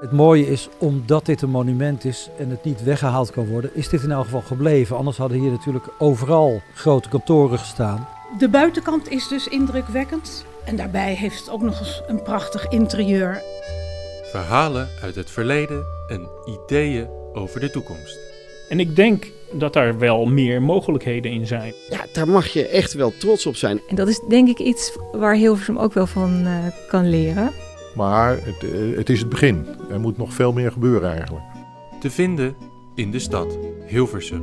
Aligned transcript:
Het 0.00 0.12
mooie 0.12 0.46
is, 0.46 0.68
omdat 0.78 1.26
dit 1.26 1.42
een 1.42 1.50
monument 1.50 2.04
is 2.04 2.30
en 2.38 2.50
het 2.50 2.64
niet 2.64 2.82
weggehaald 2.82 3.30
kan 3.30 3.46
worden, 3.46 3.70
is 3.74 3.88
dit 3.88 4.02
in 4.02 4.10
elk 4.10 4.24
geval 4.24 4.40
gebleven. 4.40 4.96
Anders 4.96 5.16
hadden 5.16 5.38
hier 5.38 5.50
natuurlijk 5.50 5.88
overal 5.98 6.62
grote 6.74 7.08
kantoren 7.08 7.58
gestaan. 7.58 8.08
De 8.38 8.48
buitenkant 8.48 9.08
is 9.08 9.28
dus 9.28 9.48
indrukwekkend. 9.48 10.44
En 10.64 10.76
daarbij 10.76 11.14
heeft 11.14 11.38
het 11.38 11.50
ook 11.50 11.62
nog 11.62 11.78
eens 11.78 12.02
een 12.06 12.22
prachtig 12.22 12.68
interieur. 12.68 13.42
Verhalen 14.30 14.88
uit 15.02 15.14
het 15.14 15.30
verleden 15.30 15.84
en 16.08 16.28
ideeën 16.44 17.08
over 17.32 17.60
de 17.60 17.70
toekomst. 17.70 18.18
En 18.68 18.80
ik 18.80 18.96
denk 18.96 19.30
dat 19.52 19.72
daar 19.72 19.98
wel 19.98 20.26
meer 20.26 20.62
mogelijkheden 20.62 21.30
in 21.30 21.46
zijn. 21.46 21.72
Ja, 21.90 22.04
daar 22.12 22.28
mag 22.28 22.46
je 22.46 22.68
echt 22.68 22.92
wel 22.92 23.12
trots 23.18 23.46
op 23.46 23.56
zijn. 23.56 23.80
En 23.88 23.96
dat 23.96 24.08
is 24.08 24.20
denk 24.28 24.48
ik 24.48 24.58
iets 24.58 24.98
waar 25.12 25.34
Hilversum 25.34 25.78
ook 25.78 25.92
wel 25.92 26.06
van 26.06 26.46
uh, 26.46 26.66
kan 26.88 27.08
leren. 27.08 27.52
Maar 27.98 28.38
het, 28.42 28.62
uh, 28.62 28.96
het 28.96 29.08
is 29.08 29.18
het 29.20 29.28
begin. 29.28 29.66
Er 29.90 30.00
moet 30.00 30.18
nog 30.18 30.32
veel 30.32 30.52
meer 30.52 30.72
gebeuren 30.72 31.10
eigenlijk. 31.10 31.44
Te 32.00 32.10
vinden 32.10 32.56
in 32.94 33.10
de 33.10 33.18
stad 33.18 33.58
Hilversum. 33.86 34.42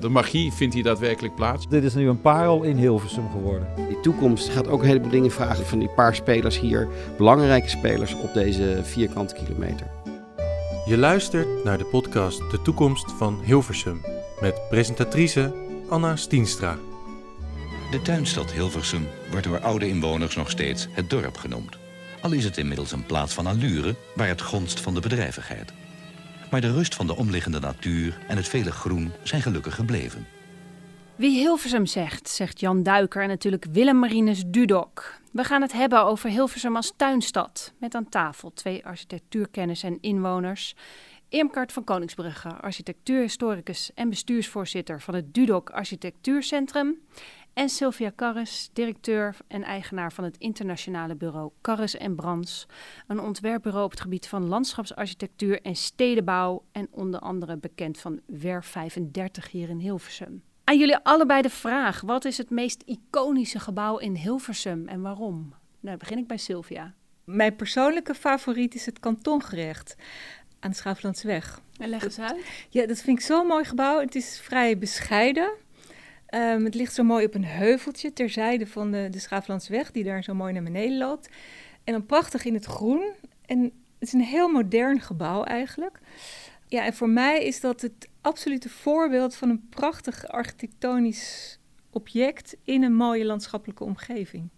De 0.00 0.08
magie 0.08 0.52
vindt 0.52 0.74
hier 0.74 0.82
daadwerkelijk 0.82 1.34
plaats. 1.34 1.68
Dit 1.68 1.84
is 1.84 1.94
nu 1.94 2.08
een 2.08 2.20
parel 2.20 2.62
in 2.62 2.76
Hilversum 2.76 3.30
geworden. 3.30 3.68
Die 3.88 4.00
toekomst 4.00 4.48
gaat 4.48 4.68
ook 4.68 4.80
een 4.80 4.86
heleboel 4.86 5.10
dingen 5.10 5.30
vragen 5.30 5.66
van 5.66 5.78
die 5.78 5.88
paar 5.88 6.14
spelers 6.14 6.60
hier. 6.60 6.88
Belangrijke 7.16 7.68
spelers 7.68 8.14
op 8.14 8.34
deze 8.34 8.80
vierkante 8.82 9.34
kilometer. 9.34 9.86
Je 10.86 10.98
luistert 10.98 11.64
naar 11.64 11.78
de 11.78 11.84
podcast 11.84 12.50
De 12.50 12.62
Toekomst 12.62 13.12
van 13.12 13.40
Hilversum. 13.44 14.00
Met 14.40 14.60
presentatrice 14.70 15.54
Anna 15.88 16.16
Stienstra. 16.16 16.76
De 17.90 18.02
tuinstad 18.02 18.52
Hilversum 18.52 19.06
wordt 19.30 19.46
door 19.46 19.60
oude 19.60 19.88
inwoners 19.88 20.36
nog 20.36 20.50
steeds 20.50 20.88
het 20.90 21.10
dorp 21.10 21.36
genoemd. 21.36 21.81
Al 22.22 22.32
is 22.32 22.44
het 22.44 22.56
inmiddels 22.58 22.92
een 22.92 23.06
plaats 23.06 23.34
van 23.34 23.46
allure 23.46 23.94
waar 24.14 24.28
het 24.28 24.40
gonst 24.40 24.80
van 24.80 24.94
de 24.94 25.00
bedrijvigheid. 25.00 25.72
Maar 26.50 26.60
de 26.60 26.72
rust 26.72 26.94
van 26.94 27.06
de 27.06 27.16
omliggende 27.16 27.60
natuur 27.60 28.18
en 28.28 28.36
het 28.36 28.48
vele 28.48 28.72
groen 28.72 29.12
zijn 29.22 29.42
gelukkig 29.42 29.74
gebleven. 29.74 30.26
Wie 31.16 31.38
Hilversum 31.38 31.86
zegt, 31.86 32.28
zegt 32.28 32.60
Jan 32.60 32.82
Duiker 32.82 33.22
en 33.22 33.28
natuurlijk 33.28 33.66
Willem 33.72 33.98
Marinus 33.98 34.42
Dudok. 34.46 35.20
We 35.32 35.44
gaan 35.44 35.62
het 35.62 35.72
hebben 35.72 36.04
over 36.04 36.30
Hilversum 36.30 36.76
als 36.76 36.92
tuinstad. 36.96 37.72
Met 37.78 37.94
aan 37.94 38.08
tafel 38.08 38.52
twee 38.54 38.84
architectuurkennis 38.86 39.82
en 39.82 39.98
inwoners. 40.00 40.74
Irmkart 41.28 41.72
van 41.72 41.84
Koningsbrugge, 41.84 42.48
architectuurhistoricus 42.48 43.90
en 43.94 44.08
bestuursvoorzitter 44.08 45.00
van 45.00 45.14
het 45.14 45.34
Dudok 45.34 45.70
Architectuurcentrum. 45.70 46.98
En 47.52 47.68
Sylvia 47.68 48.10
Karres, 48.14 48.70
directeur 48.72 49.36
en 49.46 49.62
eigenaar 49.62 50.12
van 50.12 50.24
het 50.24 50.36
internationale 50.38 51.14
bureau 51.14 51.50
Karres 51.60 51.96
en 51.96 52.14
Brands. 52.14 52.66
Een 53.06 53.20
ontwerpbureau 53.20 53.84
op 53.84 53.90
het 53.90 54.00
gebied 54.00 54.28
van 54.28 54.48
landschapsarchitectuur 54.48 55.62
en 55.62 55.76
stedenbouw. 55.76 56.64
En 56.72 56.88
onder 56.90 57.20
andere 57.20 57.56
bekend 57.56 57.98
van 57.98 58.20
Werf 58.26 58.66
35 58.66 59.50
hier 59.50 59.68
in 59.68 59.78
Hilversum. 59.78 60.42
Aan 60.64 60.78
jullie 60.78 60.96
allebei 60.96 61.42
de 61.42 61.50
vraag: 61.50 62.00
wat 62.00 62.24
is 62.24 62.38
het 62.38 62.50
meest 62.50 62.82
iconische 62.82 63.60
gebouw 63.60 63.98
in 63.98 64.14
Hilversum 64.14 64.88
en 64.88 65.00
waarom? 65.00 65.38
Nou, 65.38 65.56
dan 65.80 65.98
begin 65.98 66.18
ik 66.18 66.26
bij 66.26 66.36
Sylvia. 66.36 66.94
Mijn 67.24 67.56
persoonlijke 67.56 68.14
favoriet 68.14 68.74
is 68.74 68.86
het 68.86 69.00
kantongerecht 69.00 69.96
aan 70.60 70.70
de 70.70 70.76
Schaaflandsweg. 70.76 71.60
En 71.78 71.88
leg 71.88 72.04
eens 72.04 72.18
uit. 72.18 72.66
Ja, 72.68 72.86
dat 72.86 73.00
vind 73.00 73.18
ik 73.18 73.24
zo'n 73.24 73.46
mooi 73.46 73.64
gebouw. 73.64 74.00
Het 74.00 74.14
is 74.14 74.40
vrij 74.40 74.78
bescheiden. 74.78 75.52
Um, 76.34 76.64
het 76.64 76.74
ligt 76.74 76.94
zo 76.94 77.02
mooi 77.02 77.24
op 77.24 77.34
een 77.34 77.44
heuveltje 77.44 78.12
terzijde 78.12 78.66
van 78.66 78.90
de, 78.90 79.08
de 79.10 79.18
Schaaflandsweg, 79.18 79.90
die 79.90 80.04
daar 80.04 80.22
zo 80.22 80.34
mooi 80.34 80.52
naar 80.52 80.62
beneden 80.62 80.98
loopt. 80.98 81.28
En 81.84 81.92
dan 81.92 82.06
prachtig 82.06 82.44
in 82.44 82.54
het 82.54 82.64
groen. 82.64 83.12
En 83.46 83.62
het 83.62 83.72
is 83.98 84.12
een 84.12 84.20
heel 84.20 84.48
modern 84.48 85.00
gebouw 85.00 85.44
eigenlijk. 85.44 86.00
Ja, 86.66 86.84
en 86.84 86.94
voor 86.94 87.08
mij 87.08 87.44
is 87.44 87.60
dat 87.60 87.80
het 87.80 88.08
absolute 88.20 88.68
voorbeeld 88.68 89.34
van 89.34 89.48
een 89.48 89.68
prachtig 89.68 90.28
architectonisch 90.28 91.58
object 91.90 92.56
in 92.64 92.82
een 92.82 92.94
mooie 92.94 93.24
landschappelijke 93.24 93.84
omgeving. 93.84 94.48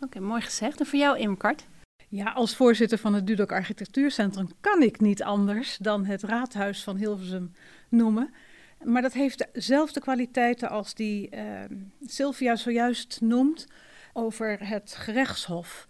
Oké, 0.00 0.20
mooi 0.20 0.40
gezegd. 0.40 0.80
En 0.80 0.86
voor 0.86 0.98
jou, 0.98 1.18
Imkart? 1.18 1.66
Ja, 2.08 2.30
als 2.32 2.56
voorzitter 2.56 2.98
van 2.98 3.14
het 3.14 3.26
Dudok 3.26 3.52
Architectuurcentrum 3.52 4.48
kan 4.60 4.82
ik 4.82 5.00
niet 5.00 5.22
anders 5.22 5.76
dan 5.76 6.04
het 6.04 6.22
raadhuis 6.22 6.82
van 6.82 6.96
Hilversum 6.96 7.52
noemen. 7.88 8.34
Maar 8.84 9.02
dat 9.02 9.12
heeft 9.12 9.46
dezelfde 9.52 10.00
kwaliteiten 10.00 10.68
als 10.68 10.94
die 10.94 11.30
uh, 11.34 11.42
Sylvia 12.06 12.56
zojuist 12.56 13.18
noemt 13.20 13.66
over 14.12 14.68
het 14.68 14.94
gerechtshof. 14.96 15.86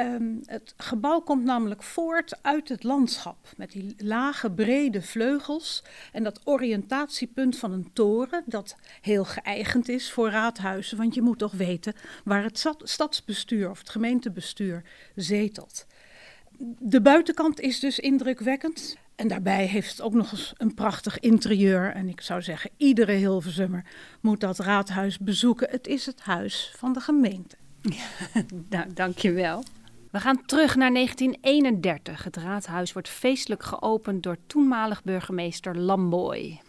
Um, 0.00 0.40
het 0.44 0.74
gebouw 0.76 1.20
komt 1.20 1.44
namelijk 1.44 1.82
voort 1.82 2.38
uit 2.42 2.68
het 2.68 2.82
landschap 2.82 3.36
met 3.56 3.70
die 3.72 3.94
lage, 3.98 4.50
brede 4.50 5.02
vleugels 5.02 5.82
en 6.12 6.22
dat 6.22 6.40
oriëntatiepunt 6.44 7.58
van 7.58 7.72
een 7.72 7.90
toren 7.92 8.42
dat 8.46 8.76
heel 9.00 9.24
geëigend 9.24 9.88
is 9.88 10.12
voor 10.12 10.30
raadhuizen, 10.30 10.96
want 10.96 11.14
je 11.14 11.22
moet 11.22 11.38
toch 11.38 11.52
weten 11.52 11.94
waar 12.24 12.42
het 12.42 12.66
stadsbestuur 12.82 13.70
of 13.70 13.78
het 13.78 13.90
gemeentebestuur 13.90 14.82
zetelt. 15.14 15.86
De 16.78 17.00
buitenkant 17.00 17.60
is 17.60 17.80
dus 17.80 17.98
indrukwekkend. 17.98 18.96
En 19.16 19.28
daarbij 19.28 19.66
heeft 19.66 19.90
het 19.90 20.00
ook 20.02 20.12
nog 20.12 20.32
eens 20.32 20.52
een 20.56 20.74
prachtig 20.74 21.18
interieur. 21.18 21.92
En 21.92 22.08
ik 22.08 22.20
zou 22.20 22.42
zeggen, 22.42 22.70
iedere 22.76 23.12
Hilversummer 23.12 23.84
moet 24.20 24.40
dat 24.40 24.58
raadhuis 24.58 25.18
bezoeken. 25.18 25.70
Het 25.70 25.86
is 25.86 26.06
het 26.06 26.20
huis 26.20 26.72
van 26.76 26.92
de 26.92 27.00
gemeente. 27.00 27.56
Ja, 27.82 28.04
nou, 28.68 28.92
dankjewel. 28.92 29.64
We 30.10 30.20
gaan 30.20 30.46
terug 30.46 30.76
naar 30.76 30.92
1931. 30.92 32.24
Het 32.24 32.36
raadhuis 32.36 32.92
wordt 32.92 33.08
feestelijk 33.08 33.62
geopend 33.62 34.22
door 34.22 34.36
toenmalig 34.46 35.04
burgemeester 35.04 35.76
Lamboy. 35.76 36.60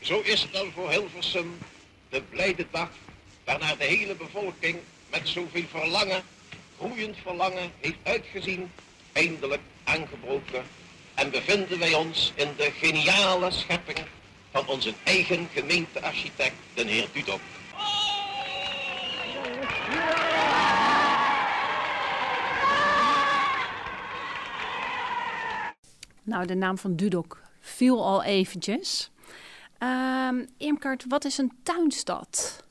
Zo 0.00 0.20
is 0.20 0.42
het 0.42 0.52
dan 0.52 0.70
voor 0.74 0.90
Hilversum 0.90 1.50
de 2.08 2.22
blijde 2.30 2.66
dag 2.70 2.90
waarnaar 3.44 3.76
de 3.78 3.84
hele 3.84 4.14
bevolking 4.14 4.76
met 5.10 5.28
zoveel 5.28 5.64
verlangen, 5.70 6.22
groeiend 6.78 7.16
verlangen, 7.16 7.70
heeft 7.80 7.98
uitgezien, 8.02 8.70
eindelijk 9.12 9.60
aangebroken. 9.84 10.62
En 11.20 11.30
bevinden 11.30 11.78
wij 11.78 11.94
ons 11.94 12.32
in 12.34 12.48
de 12.56 12.70
geniale 12.70 13.50
schepping 13.50 13.98
van 14.52 14.66
onze 14.66 14.94
eigen 15.04 15.48
gemeentearchitect, 15.52 16.54
de 16.74 16.82
heer 16.82 17.08
Dudok. 17.12 17.40
Nou, 26.22 26.46
de 26.46 26.54
naam 26.54 26.78
van 26.78 26.96
Dudok 26.96 27.42
viel 27.60 28.04
al 28.04 28.22
eventjes. 28.22 29.10
Um, 29.78 30.48
wat 31.08 31.24
is 31.24 31.38
een 31.38 31.52
tuinstad? 31.62 32.64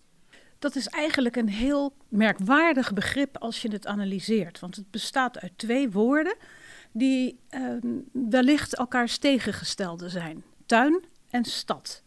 Dat 0.60 0.76
is 0.76 0.88
eigenlijk 0.88 1.36
een 1.36 1.50
heel 1.50 1.94
merkwaardig 2.08 2.94
begrip 2.94 3.38
als 3.38 3.62
je 3.62 3.72
het 3.72 3.88
analyseert. 3.88 4.60
Want 4.60 4.76
het 4.76 4.92
bestaat 4.92 5.40
uit 5.40 5.52
twee 5.56 5.90
woorden 5.90 6.36
die 6.92 7.40
um, 7.50 8.10
wellicht 8.12 8.76
elkaars 8.76 9.18
tegengestelde 9.18 10.10
zijn: 10.10 10.44
tuin 10.66 11.04
en 11.30 11.46
stad. 11.46 12.04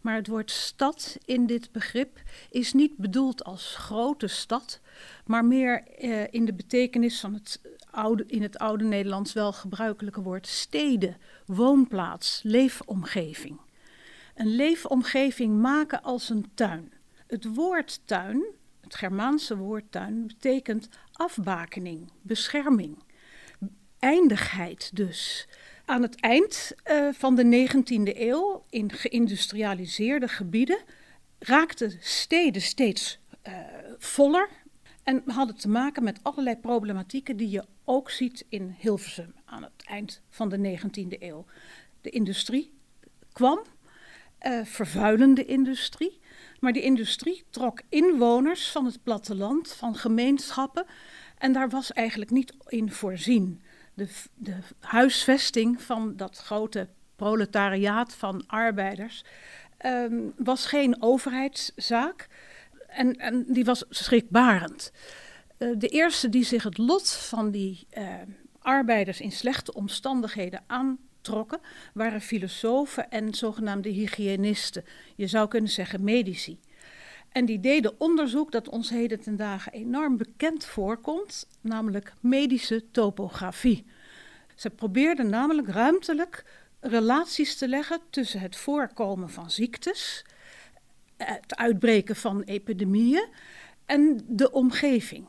Maar 0.00 0.14
het 0.14 0.26
woord 0.26 0.50
stad 0.50 1.16
in 1.24 1.46
dit 1.46 1.72
begrip 1.72 2.22
is 2.50 2.72
niet 2.72 2.96
bedoeld 2.96 3.44
als 3.44 3.76
grote 3.76 4.26
stad, 4.26 4.80
maar 5.24 5.44
meer 5.44 5.82
uh, 5.98 6.24
in 6.30 6.44
de 6.44 6.54
betekenis 6.54 7.20
van 7.20 7.34
het 7.34 7.60
oude, 7.90 8.24
in 8.26 8.42
het 8.42 8.58
oude 8.58 8.84
Nederlands 8.84 9.32
wel 9.32 9.52
gebruikelijke 9.52 10.22
woord 10.22 10.46
steden, 10.46 11.16
woonplaats, 11.46 12.40
leefomgeving. 12.42 13.60
Een 14.34 14.54
leefomgeving 14.56 15.60
maken 15.60 16.02
als 16.02 16.28
een 16.28 16.50
tuin. 16.54 16.92
Het 17.26 17.54
woord 17.54 18.00
tuin, 18.04 18.44
het 18.80 18.94
Germaanse 18.94 19.56
woord 19.56 19.84
tuin, 19.90 20.26
betekent 20.26 20.88
afbakening, 21.12 22.10
bescherming, 22.22 22.98
eindigheid 23.98 24.90
dus. 24.96 25.48
Aan 25.84 26.02
het 26.02 26.20
eind 26.20 26.72
uh, 26.90 27.08
van 27.12 27.34
de 27.34 27.68
19e 27.68 28.18
eeuw, 28.18 28.64
in 28.70 28.92
geïndustrialiseerde 28.92 30.28
gebieden, 30.28 30.78
raakten 31.38 31.96
steden 32.00 32.62
steeds 32.62 33.18
uh, 33.48 33.54
voller, 33.98 34.48
en 35.06 35.22
hadden 35.26 35.56
te 35.56 35.68
maken 35.68 36.04
met 36.04 36.18
allerlei 36.22 36.56
problematieken 36.56 37.36
die 37.36 37.50
je 37.50 37.64
ook 37.84 38.10
ziet 38.10 38.44
in 38.48 38.76
Hilversum 38.78 39.34
aan 39.44 39.62
het 39.62 39.84
eind 39.84 40.20
van 40.28 40.48
de 40.48 40.78
19e 40.78 41.22
eeuw. 41.22 41.44
De 42.00 42.10
industrie 42.10 42.72
kwam, 43.32 43.62
uh, 44.46 44.64
vervuilende 44.64 45.44
industrie, 45.44 46.20
maar 46.60 46.72
die 46.72 46.82
industrie 46.82 47.44
trok 47.50 47.80
inwoners 47.88 48.70
van 48.70 48.84
het 48.84 49.02
platteland, 49.02 49.72
van 49.72 49.94
gemeenschappen, 49.94 50.86
en 51.38 51.52
daar 51.52 51.68
was 51.68 51.92
eigenlijk 51.92 52.30
niet 52.30 52.54
in 52.68 52.90
voorzien. 52.90 53.62
De, 53.96 54.08
de 54.34 54.56
huisvesting 54.80 55.82
van 55.82 56.16
dat 56.16 56.38
grote 56.38 56.88
proletariaat 57.16 58.14
van 58.14 58.46
arbeiders 58.46 59.24
um, 59.86 60.32
was 60.36 60.66
geen 60.66 61.02
overheidszaak 61.02 62.28
en, 62.88 63.12
en 63.12 63.44
die 63.48 63.64
was 63.64 63.84
schrikbarend. 63.88 64.92
Uh, 65.58 65.74
de 65.78 65.88
eerste 65.88 66.28
die 66.28 66.44
zich 66.44 66.62
het 66.62 66.78
lot 66.78 67.12
van 67.12 67.50
die 67.50 67.86
uh, 67.98 68.14
arbeiders 68.58 69.20
in 69.20 69.32
slechte 69.32 69.74
omstandigheden 69.74 70.64
aantrokken, 70.66 71.60
waren 71.94 72.20
filosofen 72.20 73.10
en 73.10 73.34
zogenaamde 73.34 73.88
hygiënisten. 73.88 74.84
Je 75.14 75.26
zou 75.26 75.48
kunnen 75.48 75.70
zeggen 75.70 76.04
medici. 76.04 76.58
En 77.28 77.44
die 77.44 77.60
deden 77.60 78.00
onderzoek 78.00 78.52
dat 78.52 78.68
ons 78.68 78.90
heden 78.90 79.20
ten 79.20 79.36
dagen 79.36 79.72
enorm 79.72 80.16
bekend 80.16 80.64
voorkomt, 80.64 81.48
namelijk 81.60 82.12
medische 82.20 82.90
topografie. 82.90 83.84
Ze 84.54 84.70
probeerden 84.70 85.28
namelijk 85.28 85.68
ruimtelijk 85.68 86.44
relaties 86.80 87.56
te 87.56 87.68
leggen 87.68 88.00
tussen 88.10 88.40
het 88.40 88.56
voorkomen 88.56 89.30
van 89.30 89.50
ziektes, 89.50 90.24
het 91.16 91.56
uitbreken 91.56 92.16
van 92.16 92.42
epidemieën 92.42 93.28
en 93.86 94.20
de 94.26 94.52
omgeving. 94.52 95.26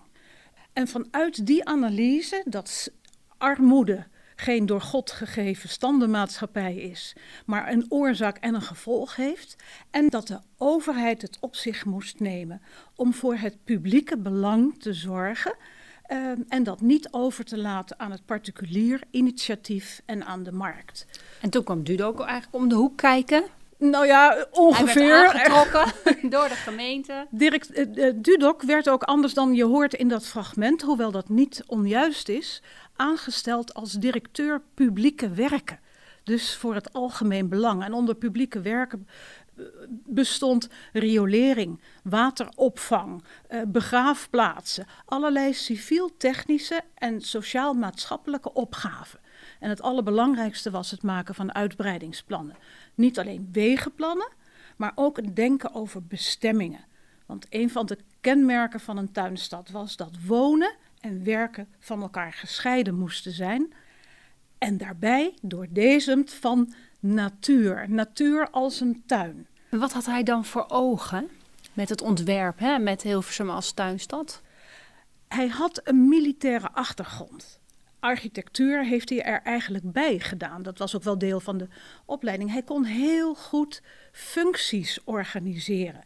En 0.74 0.88
vanuit 0.88 1.46
die 1.46 1.66
analyse 1.66 2.44
dat 2.46 2.92
armoede 3.38 4.08
geen 4.40 4.66
door 4.66 4.82
God 4.82 5.12
gegeven 5.12 5.70
standenmaatschappij 5.70 6.76
is, 6.76 7.16
maar 7.46 7.72
een 7.72 7.86
oorzaak 7.90 8.38
en 8.38 8.56
een 8.56 8.62
gevolg 8.62 9.16
heeft, 9.16 9.56
en 9.92 10.10
dat 10.10 10.28
de 10.28 10.40
overheid 10.58 11.22
het 11.22 11.38
op 11.40 11.56
zich 11.56 11.86
moest 11.86 12.20
nemen 12.20 12.62
om 12.96 13.14
voor 13.14 13.36
het 13.36 13.64
publieke 13.64 14.18
belang 14.18 14.82
te 14.82 14.94
zorgen. 14.94 15.56
Uh, 16.12 16.32
en 16.48 16.64
dat 16.64 16.82
niet 16.82 17.08
over 17.12 17.46
te 17.46 17.58
laten 17.58 18.00
aan 18.00 18.12
het 18.12 18.26
particulier 18.26 19.02
initiatief 19.12 20.02
en 20.06 20.26
aan 20.26 20.44
de 20.44 20.52
markt. 20.52 21.06
En 21.42 21.50
toen 21.50 21.64
kwam 21.64 21.84
Dudo 21.84 22.08
ook 22.08 22.20
eigenlijk 22.20 22.56
om 22.56 22.70
de 22.70 22.76
hoek 22.76 22.98
kijken. 22.98 23.44
Nou 23.78 24.06
ja, 24.06 24.46
ongeveer. 24.52 25.32
Hij 25.32 25.50
werd 25.50 26.32
door 26.32 26.48
de 26.48 26.56
gemeente. 26.56 27.28
Dirk 27.30 27.68
uh, 27.70 28.12
Dudok 28.16 28.62
werd 28.62 28.90
ook 28.90 29.04
anders 29.04 29.34
dan 29.34 29.54
je 29.54 29.66
hoort 29.66 29.94
in 29.94 30.08
dat 30.08 30.26
fragment, 30.26 30.82
hoewel 30.82 31.12
dat 31.12 31.30
niet 31.30 31.64
onjuist 31.68 32.30
is, 32.30 32.62
aangesteld 32.98 33.74
als 33.74 33.94
directeur 33.94 34.62
publieke 34.74 35.30
werken. 35.30 35.80
Dus 36.24 36.56
voor 36.56 36.74
het 36.74 36.94
algemeen 36.94 37.50
belang. 37.50 37.84
En 37.84 37.94
onder 37.94 38.16
publieke 38.16 38.62
werken 38.62 39.08
bestond 40.06 40.70
riolering, 40.94 41.82
wateropvang, 42.04 43.24
uh, 43.50 43.62
begraafplaatsen, 43.68 44.86
allerlei 45.06 45.54
civiel-technische 45.54 46.82
en 46.96 47.22
sociaal-maatschappelijke 47.22 48.54
opgaven. 48.54 49.20
En 49.60 49.70
het 49.70 49.82
allerbelangrijkste 49.82 50.72
was 50.72 50.92
het 50.92 51.04
maken 51.04 51.36
van 51.36 51.54
uitbreidingsplannen. 51.54 52.56
Niet 52.96 53.20
alleen 53.20 53.50
wegenplannen, 53.52 54.32
maar 54.78 54.92
ook 54.96 55.18
het 55.18 55.36
denken 55.36 55.74
over 55.74 56.04
bestemmingen. 56.04 56.86
Want 57.26 57.46
een 57.50 57.70
van 57.70 57.86
de 57.86 57.98
kenmerken 58.22 58.80
van 58.80 58.98
een 58.98 59.12
tuinstad 59.12 59.70
was 59.70 59.96
dat 59.96 60.12
wonen 60.26 60.76
en 61.08 61.24
werken 61.24 61.68
van 61.80 62.02
elkaar 62.02 62.34
gescheiden 62.34 62.96
moesten 62.96 63.32
zijn. 63.32 63.74
En 64.58 64.78
daarbij 64.78 65.34
doordezemd 65.42 66.34
van 66.34 66.74
natuur. 67.00 67.86
Natuur 67.90 68.50
als 68.50 68.80
een 68.80 69.04
tuin. 69.06 69.48
Wat 69.70 69.94
had 69.94 70.06
hij 70.06 70.24
dan 70.24 70.46
voor 70.46 70.66
ogen 70.68 71.30
met 71.74 71.90
het 71.90 72.02
ontwerp, 72.02 72.60
hè, 72.60 72.80
met 72.80 73.02
Hilversum 73.02 73.50
als 73.50 73.72
tuinstad? 73.72 74.42
Hij 75.28 75.48
had 75.48 75.82
een 75.84 76.08
militaire 76.08 76.72
achtergrond. 76.72 77.60
Architectuur 78.00 78.86
heeft 78.86 79.10
hij 79.10 79.24
er 79.24 79.42
eigenlijk 79.42 79.92
bij 79.92 80.20
gedaan. 80.20 80.64
Dat 80.64 80.78
was 80.78 80.96
ook 80.96 81.04
wel 81.04 81.18
deel 81.18 81.40
van 81.40 81.58
de 81.58 81.68
opleiding. 82.06 82.52
Hij 82.52 82.64
kon 82.64 82.84
heel 82.84 83.36
goed 83.36 83.82
functies 84.12 85.04
organiseren. 85.04 86.04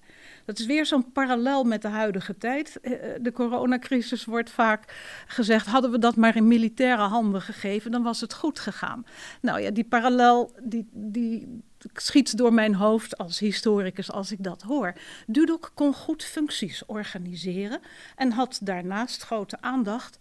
Dat 0.52 0.60
is 0.60 0.66
weer 0.66 0.86
zo'n 0.86 1.12
parallel 1.12 1.64
met 1.64 1.82
de 1.82 1.88
huidige 1.88 2.38
tijd. 2.38 2.80
Eh, 2.82 2.94
de 3.22 3.32
coronacrisis 3.32 4.26
wordt 4.26 4.50
vaak 4.50 4.94
gezegd: 5.28 5.66
hadden 5.66 5.92
we 5.92 6.00
dat 6.00 6.16
maar 6.16 6.36
in 6.36 6.48
militaire 6.48 7.02
handen 7.02 7.42
gegeven, 7.42 7.92
dan 7.92 8.04
was 8.04 8.22
het 8.22 8.34
goed 8.34 8.60
gegaan. 8.60 9.06
Nou 9.42 9.60
ja, 9.62 9.72
die 9.72 9.84
parallel 9.84 10.52
die, 10.64 10.88
die 10.92 11.62
schiet 11.94 12.38
door 12.38 12.54
mijn 12.54 12.76
hoofd 12.76 13.18
als 13.18 13.40
historicus 13.40 14.12
als 14.12 14.32
ik 14.32 14.44
dat 14.44 14.62
hoor. 14.62 14.94
Dudok 15.28 15.72
kon 15.74 15.94
goed 15.94 16.24
functies 16.24 16.86
organiseren 16.86 17.80
en 18.16 18.32
had 18.32 18.60
daarnaast 18.64 19.24
grote 19.24 19.62
aandacht 19.62 20.18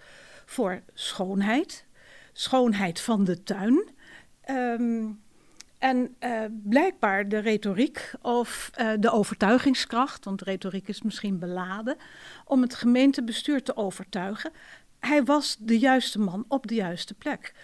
voor 0.46 0.82
schoonheid, 0.94 1.86
schoonheid 2.32 3.00
van 3.00 3.24
de 3.24 3.42
tuin. 3.42 3.88
Um, 4.50 5.20
en 5.80 6.16
uh, 6.20 6.44
blijkbaar 6.50 7.28
de 7.28 7.38
retoriek 7.38 8.12
of 8.22 8.70
uh, 8.78 8.92
de 8.98 9.10
overtuigingskracht, 9.10 10.24
want 10.24 10.42
retoriek 10.42 10.88
is 10.88 11.02
misschien 11.02 11.38
beladen, 11.38 11.96
om 12.44 12.62
het 12.62 12.74
gemeentebestuur 12.74 13.62
te 13.62 13.76
overtuigen. 13.76 14.50
Hij 14.98 15.24
was 15.24 15.56
de 15.58 15.78
juiste 15.78 16.18
man 16.18 16.44
op 16.48 16.66
de 16.66 16.74
juiste 16.74 17.14
plek. 17.14 17.54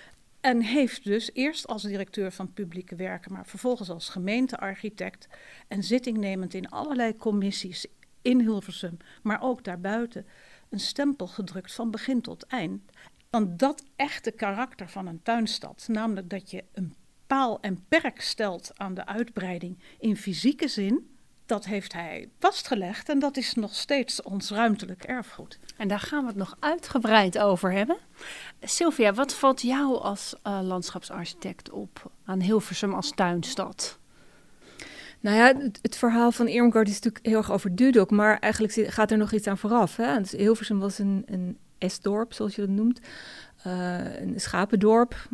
En 0.40 0.60
heeft 0.60 1.04
dus 1.04 1.30
eerst 1.32 1.66
als 1.66 1.82
directeur 1.82 2.32
van 2.32 2.52
publieke 2.52 2.96
werken, 2.96 3.32
maar 3.32 3.46
vervolgens 3.46 3.90
als 3.90 4.08
gemeentearchitect 4.08 5.28
en 5.69 5.82
zittingnemend 5.82 6.54
in 6.54 6.70
allerlei 6.70 7.16
commissies 7.16 7.86
in 8.22 8.40
Hilversum, 8.40 8.96
maar 9.22 9.42
ook 9.42 9.64
daarbuiten, 9.64 10.26
een 10.69 10.80
stempel 10.80 11.26
gedrukt 11.26 11.74
van 11.74 11.90
begin 11.90 12.20
tot 12.20 12.46
eind. 12.46 12.82
Want 13.30 13.58
dat 13.58 13.84
echte 13.96 14.30
karakter 14.30 14.88
van 14.88 15.06
een 15.06 15.22
tuinstad, 15.22 15.86
namelijk 15.90 16.30
dat 16.30 16.50
je 16.50 16.64
een 16.72 16.94
paal 17.26 17.58
en 17.61 17.84
perk 17.88 18.20
stelt 18.20 18.70
aan 18.75 18.94
de 18.94 19.06
uitbreiding 19.06 19.78
in 19.99 20.17
fysieke 20.17 20.69
zin, 20.69 21.17
dat 21.46 21.64
heeft 21.64 21.93
hij 21.93 22.28
vastgelegd 22.38 23.08
en 23.08 23.19
dat 23.19 23.37
is 23.37 23.55
nog 23.55 23.75
steeds 23.75 24.23
ons 24.23 24.50
ruimtelijk 24.50 25.02
erfgoed. 25.02 25.58
En 25.76 25.88
daar 25.88 26.00
gaan 26.00 26.20
we 26.23 26.26
het 26.26 26.37
nog 26.37 26.56
uitgebreid 26.61 27.38
over 27.38 27.73
hebben. 27.73 27.96
Sylvia, 28.61 29.12
wat 29.12 29.34
valt 29.34 29.62
jou 29.62 30.00
als 30.00 30.34
uh, 30.46 30.61
landschapsarchitect 30.62 31.70
op 31.70 32.11
aan 32.25 32.40
Hilversum 32.40 32.94
als 32.94 33.12
tuinstad? 33.14 33.99
Nou 35.20 35.37
ja, 35.37 35.46
het, 35.46 35.79
het 35.82 35.96
verhaal 35.96 36.32
van 36.32 36.49
Irmgard 36.49 36.88
is 36.88 36.94
natuurlijk 36.94 37.26
heel 37.26 37.37
erg 37.37 37.52
over 37.52 37.76
Dudok, 37.76 38.11
maar 38.11 38.38
eigenlijk 38.38 38.93
gaat 38.93 39.11
er 39.11 39.19
nog 39.19 39.32
iets 39.32 39.46
aan 39.46 39.58
vooraf. 39.58 39.96
Hè? 39.96 40.19
Dus 40.19 40.32
Hilversum 40.32 40.79
was 40.79 40.99
een, 40.99 41.22
een 41.26 41.58
S-dorp, 41.79 42.32
zoals 42.32 42.55
je 42.55 42.61
dat 42.61 42.70
noemt. 42.70 43.00
Uh, 43.67 44.20
een 44.20 44.40
schapendorp, 44.40 45.29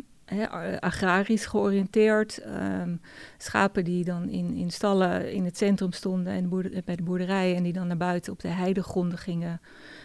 agrarisch 0.79 1.45
georiënteerd. 1.45 2.41
Um, 2.45 3.01
schapen 3.37 3.83
die 3.83 4.03
dan 4.03 4.29
in, 4.29 4.53
in 4.53 4.71
stallen 4.71 5.31
in 5.31 5.45
het 5.45 5.57
centrum 5.57 5.91
stonden 5.91 6.33
en 6.33 6.49
bij 6.85 6.95
de 6.95 7.03
boerderijen 7.03 7.55
en 7.55 7.63
die 7.63 7.73
dan 7.73 7.87
naar 7.87 7.97
buiten 7.97 8.31
op 8.33 8.39
de 8.39 8.47
heidegronden 8.47 9.17
gingen, 9.17 9.61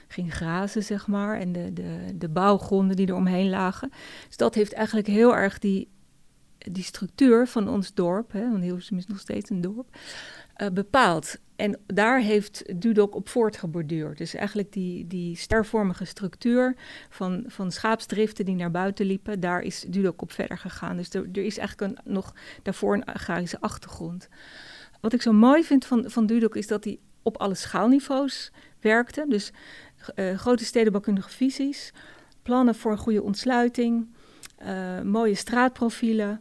gingen 0.08 0.32
grazen, 0.32 0.82
zeg 0.82 1.06
maar. 1.06 1.38
En 1.38 1.52
de, 1.52 1.72
de, 1.72 1.98
de 2.14 2.28
bouwgronden 2.28 2.96
die 2.96 3.06
er 3.06 3.14
omheen 3.14 3.48
lagen. 3.48 3.90
Dus 4.26 4.36
dat 4.36 4.54
heeft 4.54 4.72
eigenlijk 4.72 5.06
heel 5.06 5.36
erg 5.36 5.58
die, 5.58 5.88
die 6.58 6.82
structuur 6.82 7.46
van 7.46 7.68
ons 7.68 7.94
dorp, 7.94 8.32
hè, 8.32 8.50
want 8.50 8.62
Hilversum 8.62 8.98
is 8.98 9.06
nog 9.06 9.18
steeds 9.18 9.50
een 9.50 9.60
dorp, 9.60 9.96
uh, 10.62 10.68
bepaald. 10.68 11.38
En 11.56 11.78
daar 11.86 12.20
heeft 12.20 12.80
Dudok 12.82 13.14
op 13.14 13.28
voortgeborduurd. 13.28 14.18
Dus 14.18 14.34
eigenlijk 14.34 14.72
die, 14.72 15.06
die 15.06 15.36
stervormige 15.36 16.04
structuur 16.04 16.76
van, 17.08 17.44
van 17.46 17.72
schaapsdriften 17.72 18.44
die 18.44 18.54
naar 18.54 18.70
buiten 18.70 19.06
liepen, 19.06 19.40
daar 19.40 19.60
is 19.60 19.84
Dudok 19.88 20.22
op 20.22 20.32
verder 20.32 20.58
gegaan. 20.58 20.96
Dus 20.96 21.14
er, 21.14 21.28
is 21.32 21.58
eigenlijk 21.58 21.80
een, 21.80 22.12
nog 22.12 22.34
daarvoor 22.62 22.94
een 22.94 23.04
agrarische 23.04 23.60
achtergrond. 23.60 24.28
Wat 25.00 25.12
ik 25.12 25.22
zo 25.22 25.32
mooi 25.32 25.64
vind 25.64 25.84
van, 25.84 26.04
van 26.10 26.26
Dudok 26.26 26.56
is 26.56 26.66
dat 26.66 26.84
hij 26.84 26.98
op 27.22 27.36
alle 27.36 27.54
schaalniveaus 27.54 28.50
werkte. 28.80 29.24
Dus 29.28 29.50
uh, 30.14 30.36
grote 30.36 30.64
stedenbouwkundige 30.64 31.30
visies, 31.30 31.92
plannen 32.42 32.74
voor 32.74 32.92
een 32.92 32.98
goede 32.98 33.22
ontsluiting, 33.22 34.08
uh, 34.62 35.00
mooie 35.00 35.34
straatprofielen, 35.34 36.40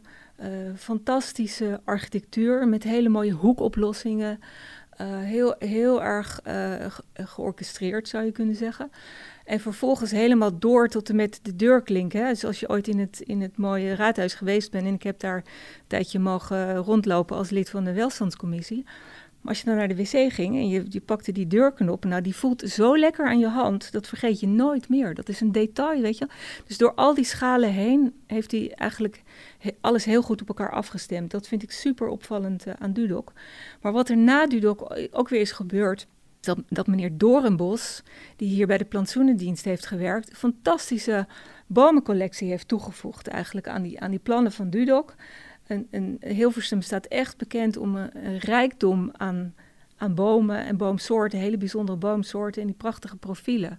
fantastische 0.76 1.80
architectuur 1.84 2.68
met 2.68 2.82
hele 2.82 3.08
mooie 3.08 3.32
hoekoplossingen. 3.32 4.40
Uh, 5.00 5.06
heel, 5.18 5.54
heel 5.58 6.02
erg 6.02 6.40
uh, 6.46 6.86
georchestreerd, 7.14 8.08
zou 8.08 8.24
je 8.24 8.32
kunnen 8.32 8.54
zeggen. 8.54 8.90
En 9.44 9.60
vervolgens 9.60 10.10
helemaal 10.10 10.58
door 10.58 10.88
tot 10.88 11.08
en 11.08 11.16
met 11.16 11.40
de 11.42 11.56
deurklink. 11.56 12.12
Hè. 12.12 12.28
Dus 12.28 12.44
als 12.44 12.60
je 12.60 12.68
ooit 12.68 12.88
in 12.88 12.98
het, 12.98 13.20
in 13.20 13.40
het 13.40 13.56
mooie 13.56 13.94
raadhuis 13.94 14.34
geweest 14.34 14.70
bent... 14.70 14.86
en 14.86 14.94
ik 14.94 15.02
heb 15.02 15.20
daar 15.20 15.36
een 15.36 15.44
tijdje 15.86 16.18
mogen 16.18 16.76
rondlopen 16.76 17.36
als 17.36 17.50
lid 17.50 17.70
van 17.70 17.84
de 17.84 17.92
welstandscommissie... 17.92 18.84
Maar 19.40 19.52
als 19.52 19.58
je 19.58 19.66
dan 19.66 19.76
naar 19.76 19.88
de 19.88 19.96
wc 19.96 20.32
ging 20.32 20.56
en 20.56 20.68
je, 20.68 21.00
pakte 21.00 21.32
die 21.32 21.46
deurknop, 21.46 22.04
nou 22.04 22.22
die 22.22 22.34
voelt 22.34 22.60
zo 22.60 22.98
lekker 22.98 23.26
aan 23.26 23.38
je 23.38 23.48
hand, 23.48 23.92
dat 23.92 24.06
vergeet 24.06 24.40
je 24.40 24.46
nooit 24.46 24.88
meer. 24.88 25.14
Dat 25.14 25.28
is 25.28 25.40
een 25.40 25.52
detail, 25.52 26.00
weet 26.00 26.18
je. 26.18 26.28
Dus 26.66 26.78
door 26.78 26.94
al 26.94 27.14
die 27.14 27.24
schalen 27.24 27.72
heen 27.72 28.14
heeft 28.26 28.50
hij 28.50 28.72
eigenlijk 28.74 29.22
alles 29.80 30.04
heel 30.04 30.22
goed 30.22 30.40
op 30.40 30.48
elkaar 30.48 30.72
afgestemd. 30.72 31.30
Dat 31.30 31.48
vind 31.48 31.62
ik 31.62 31.70
super 31.70 32.08
opvallend 32.08 32.66
uh, 32.66 32.74
aan 32.78 32.92
Dudok. 32.92 33.32
Maar 33.80 33.92
wat 33.92 34.08
er 34.08 34.16
na 34.16 34.46
Dudok 34.46 34.98
ook 35.10 35.28
weer 35.28 35.40
is 35.40 35.52
gebeurd, 35.52 36.06
dat, 36.40 36.58
dat 36.68 36.86
meneer 36.86 37.18
Dorenbos, 37.18 38.02
die 38.36 38.48
hier 38.48 38.66
bij 38.66 38.78
de 38.78 38.84
plantsoenendienst 38.84 39.64
heeft 39.64 39.86
gewerkt, 39.86 40.36
fantastische 40.36 41.26
bomencollectie 41.66 42.48
heeft 42.48 42.68
toegevoegd 42.68 43.28
eigenlijk 43.28 43.68
aan 43.68 43.82
die, 43.82 44.00
aan 44.00 44.10
die 44.10 44.18
plannen 44.18 44.52
van 44.52 44.70
Dudok 44.70 45.14
een, 45.68 46.16
Hilversum 46.20 46.82
staat 46.82 47.06
echt 47.06 47.36
bekend 47.36 47.76
om 47.76 47.96
een, 47.96 48.38
rijkdom 48.38 49.10
aan, 49.12 49.54
aan 49.96 50.14
bomen 50.14 50.64
en 50.64 50.76
boomsoorten, 50.76 51.38
hele 51.38 51.56
bijzondere 51.56 51.98
boomsoorten 51.98 52.60
en 52.60 52.66
die 52.66 52.76
prachtige 52.76 53.16
profielen. 53.16 53.78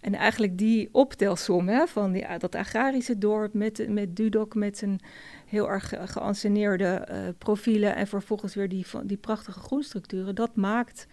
En 0.00 0.14
eigenlijk 0.14 0.58
die 0.58 0.88
optelsom 0.92 1.68
hè, 1.68 1.86
van 1.86 2.12
die, 2.12 2.26
dat 2.38 2.54
agrarische 2.54 3.18
dorp 3.18 3.54
met, 3.54 3.88
met 3.88 4.16
Dudok 4.16 4.54
met 4.54 4.78
zijn 4.78 5.00
heel 5.46 5.70
erg 5.70 5.92
geanceneerde 6.04 7.08
uh, 7.10 7.18
profielen 7.38 7.94
en 7.94 8.06
vervolgens 8.06 8.54
weer 8.54 8.68
die, 8.68 8.86
die 9.04 9.16
prachtige 9.16 9.60
groenstructuren, 9.60 10.34
dat 10.34 10.56
maakt, 10.56 11.06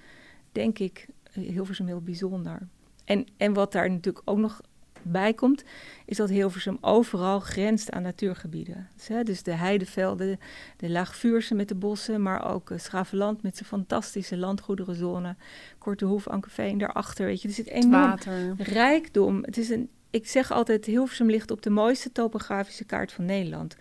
denk 0.51 0.79
ik, 0.79 1.07
Hilversum 1.31 1.87
heel 1.87 2.01
bijzonder. 2.01 2.67
En, 3.05 3.25
en 3.37 3.53
wat 3.53 3.71
daar 3.71 3.89
natuurlijk 3.89 4.29
ook 4.29 4.37
nog 4.37 4.61
bij 5.03 5.33
komt, 5.33 5.63
is 6.05 6.17
dat 6.17 6.29
Hilversum 6.29 6.77
overal 6.81 7.39
grenst 7.39 7.91
aan 7.91 8.01
natuurgebieden. 8.01 8.89
Dus, 8.95 9.07
hè, 9.07 9.23
dus 9.23 9.43
de 9.43 9.51
heidevelden, 9.51 10.39
de 10.77 10.89
Laagvuurse 10.89 11.55
met 11.55 11.67
de 11.67 11.75
bossen, 11.75 12.21
maar 12.21 12.53
ook 12.53 12.69
uh, 12.69 12.77
Schravenland 12.77 13.41
met 13.41 13.55
zijn 13.55 13.69
fantastische 13.69 14.37
landgoederenzone, 14.37 15.35
Korte 15.77 16.05
Hoef, 16.05 16.27
Ankerveen 16.27 16.77
daarachter, 16.77 17.25
weet 17.25 17.41
je. 17.41 17.47
Er 17.47 17.53
zit 17.53 17.67
enorm 17.67 18.17
rijkdom. 18.57 19.43
Het 19.43 19.57
is 19.57 19.69
een 19.69 19.89
ik 20.13 20.27
zeg 20.27 20.51
altijd, 20.51 20.85
Hilversum 20.85 21.29
ligt 21.29 21.51
op 21.51 21.61
de 21.61 21.69
mooiste 21.69 22.11
topografische 22.11 22.83
kaart 22.83 23.11
van 23.11 23.25
Nederland. 23.25 23.75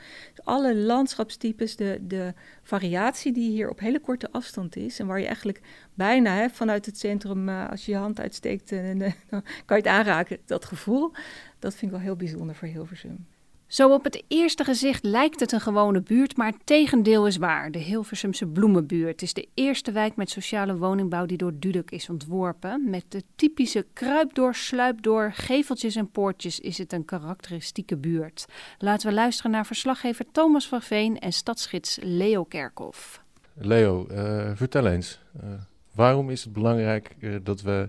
Alle 0.45 0.77
landschapstypes, 0.77 1.77
de, 1.77 1.99
de 2.03 2.35
variatie 2.62 3.33
die 3.33 3.51
hier 3.51 3.71
op 3.71 3.79
hele 3.79 4.01
korte 4.01 4.31
afstand 4.31 4.77
is... 4.77 4.99
en 4.99 5.07
waar 5.07 5.21
je 5.21 5.27
eigenlijk 5.27 5.61
bijna 5.95 6.35
hè, 6.35 6.49
vanuit 6.51 6.87
het 6.87 6.99
centrum, 6.99 7.49
uh, 7.49 7.71
als 7.71 7.85
je 7.85 7.93
je 7.93 7.99
hand 7.99 8.21
uitsteekt... 8.21 8.73
Uh, 8.73 9.01
dan 9.31 9.43
kan 9.65 9.77
je 9.77 9.83
het 9.83 9.87
aanraken, 9.87 10.39
dat 10.47 10.65
gevoel, 10.65 11.12
dat 11.59 11.75
vind 11.75 11.91
ik 11.91 11.97
wel 11.97 12.07
heel 12.07 12.17
bijzonder 12.17 12.55
voor 12.55 12.69
Hilversum. 12.69 13.27
Zo 13.73 13.93
op 13.93 14.05
het 14.05 14.25
eerste 14.29 14.64
gezicht 14.64 15.05
lijkt 15.05 15.41
het 15.41 15.52
een 15.52 15.61
gewone 15.61 16.00
buurt, 16.00 16.37
maar 16.37 16.47
het 16.47 16.61
tegendeel 16.67 17.26
is 17.26 17.37
waar. 17.37 17.71
De 17.71 17.79
Hilversumse 17.79 18.47
Bloemenbuurt 18.47 19.23
is 19.23 19.33
de 19.33 19.49
eerste 19.55 19.93
wijk 19.93 20.17
met 20.17 20.31
sociale 20.31 20.76
woningbouw 20.76 21.26
die 21.26 21.37
door 21.37 21.52
Duduk 21.55 21.91
is 21.91 22.09
ontworpen. 22.09 22.91
Met 22.91 23.05
de 23.09 23.23
typische 23.37 23.87
kruipdoor, 23.93 24.55
sluipdoor, 24.55 25.33
geveltjes 25.35 25.97
en 25.97 26.11
poortjes 26.11 26.61
is 26.61 26.79
het 26.79 26.93
een 26.93 27.05
karakteristieke 27.05 27.97
buurt. 27.97 28.47
Laten 28.79 29.09
we 29.09 29.14
luisteren 29.14 29.50
naar 29.50 29.67
verslaggever 29.67 30.25
Thomas 30.33 30.69
van 30.69 30.83
Veen 30.83 31.19
en 31.19 31.33
stadsgids 31.33 31.99
Leo 32.02 32.45
Kerkhoff. 32.45 33.23
Leo, 33.55 34.07
uh, 34.11 34.50
vertel 34.55 34.87
eens, 34.87 35.21
uh, 35.45 35.50
waarom 35.95 36.31
is 36.31 36.45
het 36.45 36.52
belangrijk 36.52 37.17
uh, 37.19 37.37
dat 37.43 37.62
we 37.62 37.88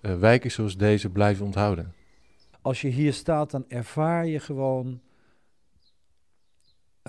wijken 0.00 0.50
zoals 0.50 0.76
deze 0.76 1.10
blijven 1.10 1.44
onthouden? 1.44 1.94
Als 2.62 2.80
je 2.80 2.88
hier 2.88 3.12
staat, 3.12 3.50
dan 3.50 3.64
ervaar 3.68 4.26
je 4.26 4.40
gewoon 4.40 5.00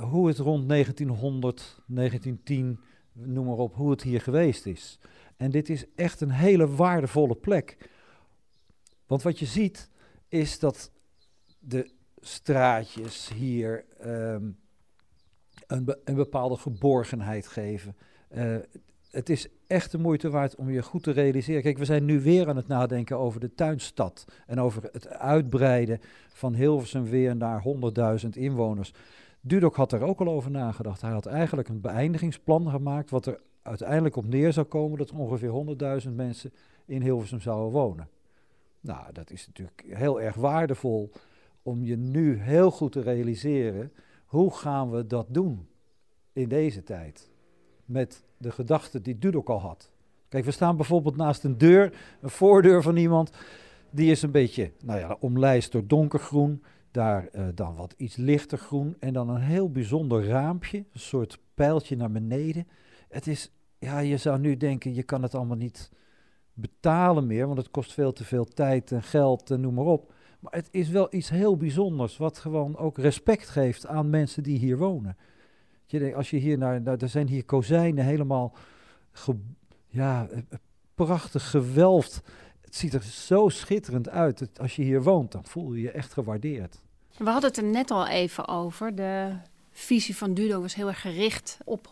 hoe 0.01 0.27
het 0.27 0.37
rond 0.37 0.69
1900, 0.69 1.81
1910, 1.87 2.79
noem 3.13 3.45
maar 3.45 3.57
op, 3.57 3.75
hoe 3.75 3.91
het 3.91 4.01
hier 4.01 4.21
geweest 4.21 4.65
is. 4.65 4.99
En 5.37 5.51
dit 5.51 5.69
is 5.69 5.85
echt 5.95 6.21
een 6.21 6.31
hele 6.31 6.75
waardevolle 6.75 7.35
plek. 7.35 7.89
Want 9.07 9.21
wat 9.21 9.39
je 9.39 9.45
ziet 9.45 9.89
is 10.27 10.59
dat 10.59 10.91
de 11.59 11.91
straatjes 12.19 13.29
hier 13.35 13.85
um, 14.05 14.57
een, 15.67 15.95
een, 16.03 16.15
bepaalde 16.15 16.57
geborgenheid 16.57 17.47
geven. 17.47 17.95
Uh, 18.31 18.55
het 19.11 19.29
is 19.29 19.47
echt 19.67 19.91
de 19.91 19.97
moeite 19.97 20.29
waard 20.29 20.55
om 20.55 20.69
je 20.69 20.83
goed 20.83 21.03
te 21.03 21.11
realiseren. 21.11 21.61
Kijk, 21.61 21.77
we 21.77 21.85
zijn 21.85 22.05
nu 22.05 22.21
weer 22.21 22.49
aan 22.49 22.55
het 22.55 22.67
nadenken 22.67 23.17
over 23.17 23.39
de 23.39 23.53
tuinstad 23.53 24.25
en 24.47 24.59
over 24.59 24.89
het 24.91 25.07
uitbreiden 25.07 25.99
van 26.27 26.53
Hilversum 26.53 27.03
weer 27.03 27.35
naar 27.35 27.63
100.000 28.23 28.29
inwoners. 28.29 28.93
Dudok 29.47 29.75
had 29.75 29.91
er 29.91 30.01
ook 30.01 30.19
al 30.19 30.27
over 30.27 30.51
nagedacht. 30.51 31.01
Hij 31.01 31.11
had 31.11 31.25
eigenlijk 31.25 31.67
een 31.67 31.81
beëindigingsplan 31.81 32.69
gemaakt, 32.69 33.09
wat 33.09 33.25
er 33.25 33.39
uiteindelijk 33.61 34.15
op 34.15 34.25
neer 34.25 34.53
zou 34.53 34.65
komen 34.65 34.97
dat 34.97 35.09
er 35.09 35.17
ongeveer 35.17 35.75
100.000 36.07 36.11
mensen 36.11 36.53
in 36.85 37.01
Hilversum 37.01 37.39
zouden 37.39 37.71
wonen. 37.71 38.09
Nou, 38.79 39.13
dat 39.13 39.31
is 39.31 39.47
natuurlijk 39.47 39.83
heel 39.87 40.21
erg 40.21 40.35
waardevol 40.35 41.11
om 41.61 41.83
je 41.83 41.97
nu 41.97 42.37
heel 42.37 42.71
goed 42.71 42.91
te 42.91 43.01
realiseren, 43.01 43.91
hoe 44.25 44.53
gaan 44.53 44.91
we 44.91 45.07
dat 45.07 45.25
doen 45.29 45.67
in 46.33 46.49
deze 46.49 46.83
tijd? 46.83 47.29
Met 47.85 48.23
de 48.37 48.51
gedachte 48.51 49.01
die 49.01 49.19
Dudok 49.19 49.49
al 49.49 49.59
had. 49.59 49.91
Kijk, 50.29 50.45
we 50.45 50.51
staan 50.51 50.75
bijvoorbeeld 50.75 51.15
naast 51.15 51.43
een 51.43 51.57
deur, 51.57 51.97
een 52.21 52.29
voordeur 52.29 52.81
van 52.81 52.95
iemand, 52.95 53.31
die 53.89 54.11
is 54.11 54.21
een 54.21 54.31
beetje, 54.31 54.71
nou 54.83 54.99
ja, 54.99 55.17
omlijst 55.19 55.71
door 55.71 55.87
donkergroen. 55.87 56.63
Daar 56.95 57.29
uh, 57.33 57.47
dan 57.55 57.75
wat 57.75 57.93
iets 57.97 58.15
lichter 58.15 58.57
groen 58.57 58.95
en 58.99 59.13
dan 59.13 59.29
een 59.29 59.41
heel 59.41 59.71
bijzonder 59.71 60.27
raampje, 60.27 60.77
een 60.77 60.99
soort 60.99 61.39
pijltje 61.53 61.95
naar 61.95 62.11
beneden. 62.11 62.67
Het 63.09 63.27
is, 63.27 63.51
ja, 63.79 63.99
je 63.99 64.17
zou 64.17 64.39
nu 64.39 64.57
denken, 64.57 64.93
je 64.93 65.03
kan 65.03 65.23
het 65.23 65.35
allemaal 65.35 65.57
niet 65.57 65.91
betalen 66.53 67.27
meer, 67.27 67.45
want 67.45 67.57
het 67.57 67.71
kost 67.71 67.93
veel 67.93 68.13
te 68.13 68.23
veel 68.23 68.45
tijd 68.45 68.91
en 68.91 69.03
geld 69.03 69.51
en 69.51 69.61
noem 69.61 69.73
maar 69.73 69.85
op. 69.85 70.13
Maar 70.39 70.53
het 70.53 70.67
is 70.71 70.89
wel 70.89 71.07
iets 71.09 71.29
heel 71.29 71.57
bijzonders, 71.57 72.17
wat 72.17 72.37
gewoon 72.37 72.77
ook 72.77 72.97
respect 72.97 73.49
geeft 73.49 73.87
aan 73.87 74.09
mensen 74.09 74.43
die 74.43 74.57
hier 74.57 74.77
wonen. 74.77 75.17
Je 75.85 75.99
denkt, 75.99 76.15
als 76.15 76.29
je 76.29 76.37
hier 76.37 76.57
naar, 76.57 76.81
nou, 76.81 76.97
er 76.97 77.09
zijn 77.09 77.27
hier 77.27 77.45
kozijnen 77.45 78.05
helemaal, 78.05 78.55
ja, 79.87 80.27
eh, 80.27 80.37
eh, 80.37 80.43
prachtig 80.93 81.49
gewelfd. 81.49 82.21
Het 82.61 82.75
ziet 82.75 82.93
er 82.93 83.03
zo 83.03 83.49
schitterend 83.49 84.09
uit. 84.09 84.59
Als 84.59 84.75
je 84.75 84.83
hier 84.83 85.03
woont, 85.03 85.31
dan 85.31 85.45
voel 85.45 85.73
je 85.73 85.81
je 85.81 85.91
echt 85.91 86.13
gewaardeerd. 86.13 86.83
We 87.17 87.29
hadden 87.29 87.49
het 87.49 87.57
er 87.57 87.63
net 87.63 87.91
al 87.91 88.07
even 88.07 88.47
over. 88.47 88.95
De 88.95 89.35
visie 89.71 90.15
van 90.15 90.33
Dudo 90.33 90.61
was 90.61 90.75
heel 90.75 90.87
erg 90.87 91.01
gericht 91.01 91.57
op 91.63 91.87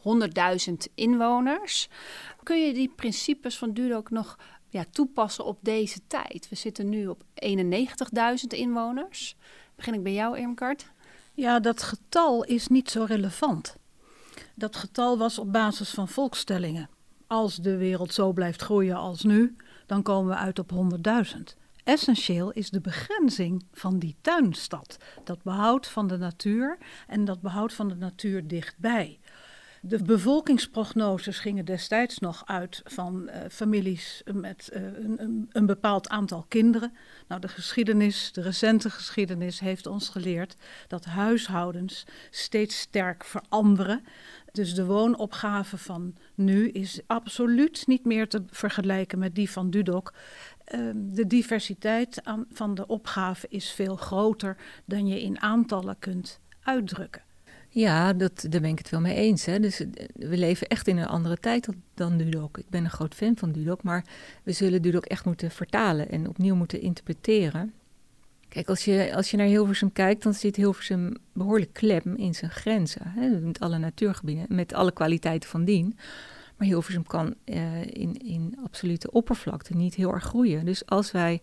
100.000 0.67 0.73
inwoners. 0.95 1.89
Kun 2.43 2.65
je 2.65 2.73
die 2.73 2.91
principes 2.95 3.57
van 3.57 3.73
Dudo 3.73 3.95
ook 3.95 4.09
nog 4.09 4.37
ja, 4.69 4.85
toepassen 4.91 5.45
op 5.45 5.57
deze 5.61 5.99
tijd? 6.07 6.49
We 6.49 6.55
zitten 6.55 6.89
nu 6.89 7.07
op 7.07 7.23
91.000 7.23 8.47
inwoners. 8.47 9.35
Begin 9.75 9.93
ik 9.93 10.03
bij 10.03 10.13
jou, 10.13 10.37
Irmkart? 10.37 10.91
Ja, 11.33 11.59
dat 11.59 11.81
getal 11.83 12.43
is 12.43 12.67
niet 12.67 12.89
zo 12.89 13.03
relevant. 13.03 13.75
Dat 14.55 14.75
getal 14.75 15.17
was 15.17 15.39
op 15.39 15.51
basis 15.51 15.89
van 15.89 16.07
volkstellingen. 16.07 16.89
Als 17.27 17.55
de 17.55 17.77
wereld 17.77 18.13
zo 18.13 18.31
blijft 18.31 18.61
groeien 18.61 18.95
als 18.95 19.23
nu, 19.23 19.55
dan 19.85 20.01
komen 20.01 20.31
we 20.31 20.37
uit 20.37 20.59
op 20.59 20.71
100.000. 20.71 21.62
Essentieel 21.83 22.51
is 22.51 22.69
de 22.69 22.81
begrenzing 22.81 23.65
van 23.71 23.99
die 23.99 24.15
tuinstad. 24.21 24.97
Dat 25.23 25.43
behoud 25.43 25.87
van 25.87 26.07
de 26.07 26.17
natuur 26.17 26.77
en 27.07 27.25
dat 27.25 27.41
behoud 27.41 27.73
van 27.73 27.87
de 27.87 27.95
natuur 27.95 28.47
dichtbij. 28.47 29.19
De 29.85 30.03
bevolkingsprognoses 30.03 31.39
gingen 31.39 31.65
destijds 31.65 32.19
nog 32.19 32.43
uit 32.45 32.81
van 32.83 33.29
uh, 33.29 33.35
families 33.51 34.21
met 34.33 34.69
uh, 34.73 34.81
een, 34.81 35.49
een, 35.51 35.65
bepaald 35.65 36.09
aantal 36.09 36.45
kinderen. 36.47 36.93
Nou, 37.27 37.41
de 37.41 37.47
geschiedenis, 37.47 38.31
de 38.31 38.41
recente 38.41 38.89
geschiedenis, 38.89 39.59
heeft 39.59 39.87
ons 39.87 40.09
geleerd 40.09 40.55
dat 40.87 41.05
huishoudens 41.05 42.05
steeds 42.29 42.79
sterk 42.79 43.23
veranderen. 43.23 44.03
Dus 44.51 44.73
de 44.73 44.85
woonopgave 44.85 45.77
van 45.77 46.15
nu 46.35 46.69
is 46.69 46.99
absoluut 47.07 47.87
niet 47.87 48.05
meer 48.05 48.27
te 48.27 48.43
vergelijken 48.47 49.19
met 49.19 49.35
die 49.35 49.49
van 49.49 49.69
Dudok. 49.69 50.13
Uh, 50.67 50.91
de 50.95 51.27
diversiteit 51.27 52.21
van 52.51 52.75
de 52.75 52.87
opgave 52.87 53.47
is 53.49 53.71
veel 53.71 53.95
groter 53.95 54.57
dan 54.85 55.07
je 55.07 55.21
in 55.21 55.41
aantallen 55.41 55.95
kunt 55.99 56.39
uitdrukken. 56.63 57.21
Ja, 57.69 58.13
dat, 58.13 58.45
daar 58.49 58.61
ben 58.61 58.69
ik 58.69 58.77
het 58.77 58.89
wel 58.89 58.99
mee 58.99 59.15
eens. 59.15 59.45
Hè. 59.45 59.59
Dus 59.59 59.79
eh, 59.79 59.87
we 60.13 60.37
leven 60.37 60.67
echt 60.67 60.87
in 60.87 60.97
een 60.97 61.07
andere 61.07 61.37
tijd 61.37 61.67
dan 61.93 62.17
Dudok. 62.17 62.57
Ik 62.57 62.69
ben 62.69 62.83
een 62.83 62.89
groot 62.89 63.13
fan 63.13 63.37
van 63.37 63.51
Dudok, 63.51 63.83
maar 63.83 64.05
we 64.43 64.51
zullen 64.51 64.81
Dudok 64.81 65.05
echt 65.05 65.25
moeten 65.25 65.51
vertalen 65.51 66.09
en 66.09 66.27
opnieuw 66.27 66.55
moeten 66.55 66.81
interpreteren. 66.81 67.73
Kijk, 68.49 68.69
als 68.69 68.85
je, 68.85 69.15
als 69.15 69.31
je 69.31 69.37
naar 69.37 69.45
Hilversum 69.45 69.91
kijkt, 69.91 70.23
dan 70.23 70.33
zit 70.33 70.55
Hilversum 70.55 71.13
behoorlijk 71.31 71.73
klem 71.73 72.15
in 72.15 72.35
zijn 72.35 72.51
grenzen. 72.51 73.01
Hè, 73.05 73.29
met 73.39 73.59
alle 73.59 73.77
natuurgebieden, 73.77 74.45
met 74.49 74.73
alle 74.73 74.91
kwaliteiten 74.91 75.49
van 75.49 75.65
dien. 75.65 75.97
Maar 76.57 76.67
Hilversum 76.67 77.03
kan 77.03 77.35
uh, 77.45 77.81
in, 77.81 78.17
in 78.17 78.57
absolute 78.63 79.11
oppervlakte 79.11 79.75
niet 79.75 79.95
heel 79.95 80.13
erg 80.13 80.23
groeien. 80.23 80.65
Dus 80.65 80.85
als 80.85 81.11
wij 81.11 81.41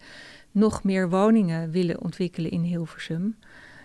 nog 0.50 0.84
meer 0.84 1.10
woningen 1.10 1.70
willen 1.70 2.00
ontwikkelen 2.00 2.50
in 2.50 2.62
Hilversum, 2.62 3.36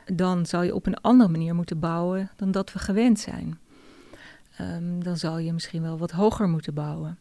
dan 0.05 0.46
zou 0.46 0.65
je 0.65 0.75
op 0.75 0.86
een 0.86 1.01
andere 1.01 1.29
manier 1.29 1.55
moeten 1.55 1.79
bouwen 1.79 2.32
dan 2.36 2.51
dat 2.51 2.74
we 2.74 2.79
gewend 2.79 3.20
zijn. 3.20 3.60
Um, 4.62 5.03
dan 5.03 5.17
zou 5.17 5.41
je 5.41 5.53
misschien 5.53 5.82
wel 5.82 5.98
wat 5.98 6.12
hoger 6.12 6.50
moeten 6.50 6.74
bouwen. 6.74 7.17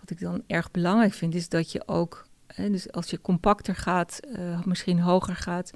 Wat 0.00 0.10
ik 0.10 0.20
dan 0.20 0.42
erg 0.46 0.70
belangrijk 0.70 1.12
vind, 1.12 1.34
is 1.34 1.48
dat 1.48 1.72
je 1.72 1.88
ook 1.88 2.26
dus 2.56 2.92
als 2.92 3.10
je 3.10 3.20
compacter 3.20 3.74
gaat, 3.74 4.20
uh, 4.38 4.64
misschien 4.64 5.00
hoger 5.00 5.36
gaat, 5.36 5.70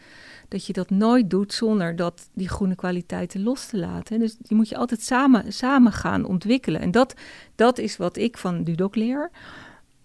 dat 0.49 0.67
je 0.67 0.73
dat 0.73 0.91
nooit 0.91 1.31
doet 1.31 1.53
zonder 1.53 1.97
dat 1.97 2.29
die 2.33 2.49
groene 2.49 2.75
kwaliteiten 2.75 3.43
los 3.43 3.67
te 3.67 3.79
laten. 3.79 4.19
Dus 4.19 4.37
die 4.37 4.57
moet 4.57 4.69
je 4.69 4.77
altijd 4.77 5.03
samen, 5.03 5.53
samen 5.53 5.93
gaan 5.93 6.25
ontwikkelen. 6.25 6.81
En 6.81 6.91
dat, 6.91 7.15
dat 7.55 7.79
is 7.79 7.97
wat 7.97 8.17
ik 8.17 8.39
van 8.39 8.65
Dudok 8.65 8.97
leer. 8.97 9.31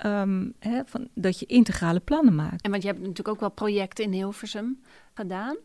Um, 0.05 0.53
van, 0.85 1.07
dat 1.13 1.39
je 1.39 1.45
integrale 1.45 1.99
plannen 1.99 2.35
maakt. 2.35 2.61
En 2.61 2.71
want 2.71 2.83
je 2.83 2.87
hebt 2.87 2.99
natuurlijk 2.99 3.27
ook 3.27 3.39
wel 3.39 3.51
projecten 3.51 4.03
in 4.03 4.11
Hilversum 4.11 4.79
gedaan. 5.13 5.55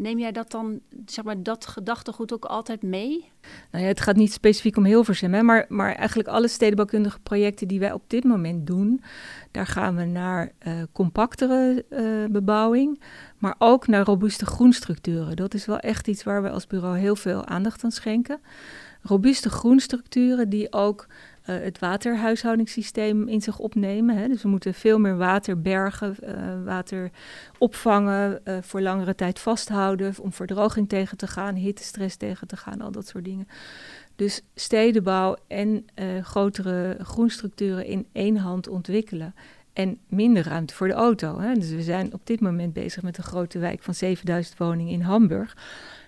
Neem 0.00 0.18
jij 0.18 0.32
dat 0.32 0.50
dan, 0.50 0.80
zeg 1.06 1.24
maar, 1.24 1.42
dat 1.42 1.66
gedachtegoed 1.66 2.32
ook 2.32 2.44
altijd 2.44 2.82
mee? 2.82 3.30
Nou 3.70 3.84
ja, 3.84 3.90
het 3.90 4.00
gaat 4.00 4.16
niet 4.16 4.32
specifiek 4.32 4.76
om 4.76 4.84
Hilversum, 4.84 5.34
hè, 5.34 5.42
maar, 5.42 5.66
maar 5.68 5.94
eigenlijk 5.94 6.28
alle 6.28 6.48
stedenbouwkundige 6.48 7.20
projecten 7.20 7.68
die 7.68 7.80
wij 7.80 7.92
op 7.92 8.02
dit 8.06 8.24
moment 8.24 8.66
doen, 8.66 9.02
daar 9.50 9.66
gaan 9.66 9.96
we 9.96 10.04
naar 10.04 10.52
uh, 10.66 10.82
compactere 10.92 11.84
uh, 11.90 12.24
bebouwing, 12.30 13.00
maar 13.38 13.54
ook 13.58 13.86
naar 13.86 14.04
robuuste 14.04 14.46
groenstructuren. 14.46 15.36
Dat 15.36 15.54
is 15.54 15.66
wel 15.66 15.78
echt 15.78 16.08
iets 16.08 16.22
waar 16.22 16.42
we 16.42 16.50
als 16.50 16.66
bureau 16.66 16.98
heel 16.98 17.16
veel 17.16 17.46
aandacht 17.46 17.84
aan 17.84 17.92
schenken. 17.92 18.40
Robuuste 19.02 19.50
groenstructuren 19.50 20.48
die 20.48 20.72
ook 20.72 21.06
het 21.42 21.78
waterhuishoudingssysteem 21.78 23.28
in 23.28 23.40
zich 23.40 23.58
opnemen. 23.58 24.16
Hè. 24.16 24.28
Dus 24.28 24.42
we 24.42 24.48
moeten 24.48 24.74
veel 24.74 24.98
meer 24.98 25.16
water 25.16 25.60
bergen, 25.60 26.16
uh, 26.24 26.64
water 26.64 27.10
opvangen, 27.58 28.40
uh, 28.44 28.56
voor 28.60 28.80
langere 28.80 29.14
tijd 29.14 29.38
vasthouden, 29.38 30.14
om 30.20 30.32
verdroging 30.32 30.88
tegen 30.88 31.16
te 31.16 31.26
gaan, 31.26 31.54
hittestress 31.54 32.16
tegen 32.16 32.46
te 32.46 32.56
gaan, 32.56 32.80
al 32.80 32.90
dat 32.90 33.06
soort 33.06 33.24
dingen. 33.24 33.48
Dus 34.16 34.42
stedenbouw 34.54 35.36
en 35.48 35.84
grotere 36.22 36.96
groenstructuren 37.02 37.84
in 37.86 38.06
één 38.12 38.36
hand 38.36 38.68
ontwikkelen. 38.68 39.34
En 39.72 39.98
minder 40.08 40.44
ruimte 40.44 40.74
voor 40.74 40.88
de 40.88 40.94
auto. 40.94 41.40
Hè. 41.40 41.54
Dus 41.54 41.70
we 41.70 41.82
zijn 41.82 42.12
op 42.12 42.20
dit 42.24 42.40
moment 42.40 42.72
bezig 42.72 43.02
met 43.02 43.18
een 43.18 43.24
grote 43.24 43.58
wijk 43.58 43.82
van 43.82 43.94
7000 43.94 44.58
woningen 44.58 44.92
in 44.92 45.00
Hamburg. 45.00 45.56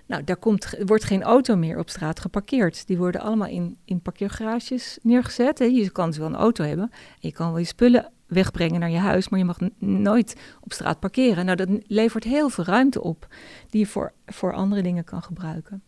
Nou, 0.07 0.25
daar 0.25 0.37
komt, 0.37 0.75
wordt 0.85 1.05
geen 1.05 1.23
auto 1.23 1.57
meer 1.57 1.79
op 1.79 1.91
straat 1.91 2.21
geparkeerd. 2.21 2.87
Die 2.87 2.99
worden 2.99 3.21
allemaal 3.21 3.49
in, 3.49 3.77
in 3.85 4.01
parkeergarages 4.01 4.99
neergezet. 5.03 5.59
Hè. 5.59 5.65
Je 5.65 5.91
kan 5.91 6.09
dus 6.09 6.19
wel 6.19 6.27
een 6.27 6.35
auto 6.35 6.65
hebben. 6.65 6.91
En 6.93 7.19
je 7.19 7.33
kan 7.33 7.49
wel 7.49 7.59
je 7.59 7.65
spullen 7.65 8.11
wegbrengen 8.27 8.81
naar 8.81 8.91
je 8.91 8.99
huis, 8.99 9.29
maar 9.29 9.39
je 9.39 9.45
mag 9.45 9.59
nooit 9.79 10.37
op 10.61 10.73
straat 10.73 11.01
parkeren. 11.01 11.45
Nou, 11.45 11.57
dat 11.57 11.69
levert 11.87 12.25
heel 12.25 12.49
veel 12.49 12.65
ruimte 12.65 13.03
op 13.03 13.27
die 13.71 13.81
je 13.81 13.87
voor, 13.87 14.13
voor 14.27 14.53
andere 14.53 14.83
dingen 14.83 15.05
kan 15.05 15.23
gebruiken. 15.23 15.83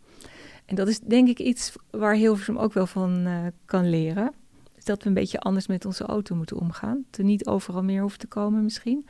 En 0.65 0.75
dat 0.75 0.89
is 0.89 1.01
denk 1.01 1.29
ik 1.29 1.39
iets 1.39 1.73
waar 1.91 2.15
Hilversum 2.15 2.59
ook 2.59 2.73
wel 2.73 2.87
van 2.87 3.27
uh, 3.27 3.39
kan 3.65 3.91
leren. 3.91 4.33
Dat 4.85 5.03
we 5.03 5.09
een 5.09 5.15
beetje 5.15 5.41
anders 5.41 5.67
met 5.67 5.85
onze 5.85 6.05
auto 6.05 6.35
moeten 6.35 6.59
omgaan. 6.59 7.05
Er 7.11 7.25
niet 7.25 7.47
overal 7.47 7.83
meer 7.83 8.03
hoeft 8.03 8.21
te 8.21 8.27
komen 8.27 8.65
misschien. 8.65 9.07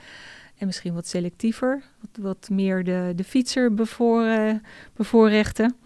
En 0.58 0.66
misschien 0.66 0.94
wat 0.94 1.06
selectiever, 1.06 1.82
wat, 2.00 2.25
wat 2.25 2.49
meer 2.50 2.84
de, 2.84 3.12
de 3.16 3.25
fietser 3.25 3.75
bevoor, 3.75 4.25
uh, 4.25 4.54
bevoorrechten 4.96 5.76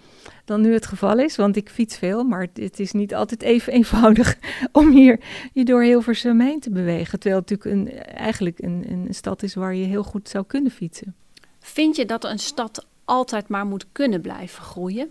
dan 0.44 0.60
nu 0.60 0.72
het 0.72 0.86
geval 0.86 1.18
is. 1.18 1.36
Want 1.36 1.56
ik 1.56 1.68
fiets 1.68 1.96
veel, 1.96 2.24
maar 2.24 2.48
het, 2.52 2.80
is 2.80 2.92
niet 2.92 3.14
altijd 3.14 3.42
even 3.42 3.72
eenvoudig 3.72 4.38
om 4.72 4.90
hier 4.90 5.20
je 5.52 5.64
door 5.64 5.82
Hilversum 5.82 6.40
heen 6.40 6.60
te 6.60 6.70
bewegen. 6.70 7.20
Terwijl 7.20 7.42
het 7.46 7.50
natuurlijk 7.50 7.88
een, 7.88 8.02
eigenlijk 8.02 8.58
een, 8.58 8.84
een 8.88 9.14
stad 9.14 9.42
is 9.42 9.54
waar 9.54 9.74
je 9.74 9.84
heel 9.84 10.02
goed 10.02 10.28
zou 10.28 10.44
kunnen 10.46 10.72
fietsen. 10.72 11.14
Vind 11.58 11.96
je 11.96 12.04
dat 12.04 12.24
een 12.24 12.38
stad 12.38 12.86
altijd 13.04 13.48
maar 13.48 13.66
moet 13.66 13.86
kunnen 13.92 14.20
blijven 14.20 14.62
groeien? 14.62 15.10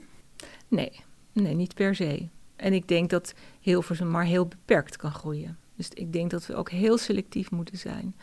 Nee, 0.67 0.91
nee 1.31 1.53
niet 1.53 1.73
per 1.73 1.95
se. 1.95 2.27
En 2.55 2.73
ik 2.73 2.87
denk 2.87 3.09
dat 3.09 3.33
Hilversum 3.59 4.11
maar 4.11 4.25
heel 4.25 4.45
beperkt 4.45 4.97
kan 4.97 5.11
groeien. 5.11 5.57
Dus 5.75 5.89
ik 5.93 6.13
denk 6.13 6.31
dat 6.31 6.45
we 6.45 6.55
ook 6.55 6.69
heel 6.69 6.97
selectief 6.97 7.51
moeten 7.51 7.77
zijn 7.77 8.15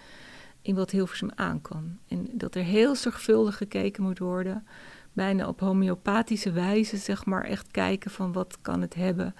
in 0.64 0.74
wat 0.74 0.90
Hilversum 0.90 1.30
aan 1.34 1.60
kan. 1.60 1.98
En 2.08 2.28
dat 2.32 2.54
er 2.54 2.62
heel 2.62 2.94
zorgvuldig 2.94 3.56
gekeken 3.56 4.02
moet 4.02 4.18
worden, 4.18 4.66
bijna 5.12 5.48
op 5.48 5.60
homeopathische 5.60 6.52
wijze, 6.52 6.96
zeg 6.96 7.24
maar, 7.24 7.44
echt 7.44 7.70
kijken 7.70 8.10
van 8.10 8.32
wat 8.32 8.58
kan 8.60 8.80
het 8.80 8.94
hebben 8.94 9.34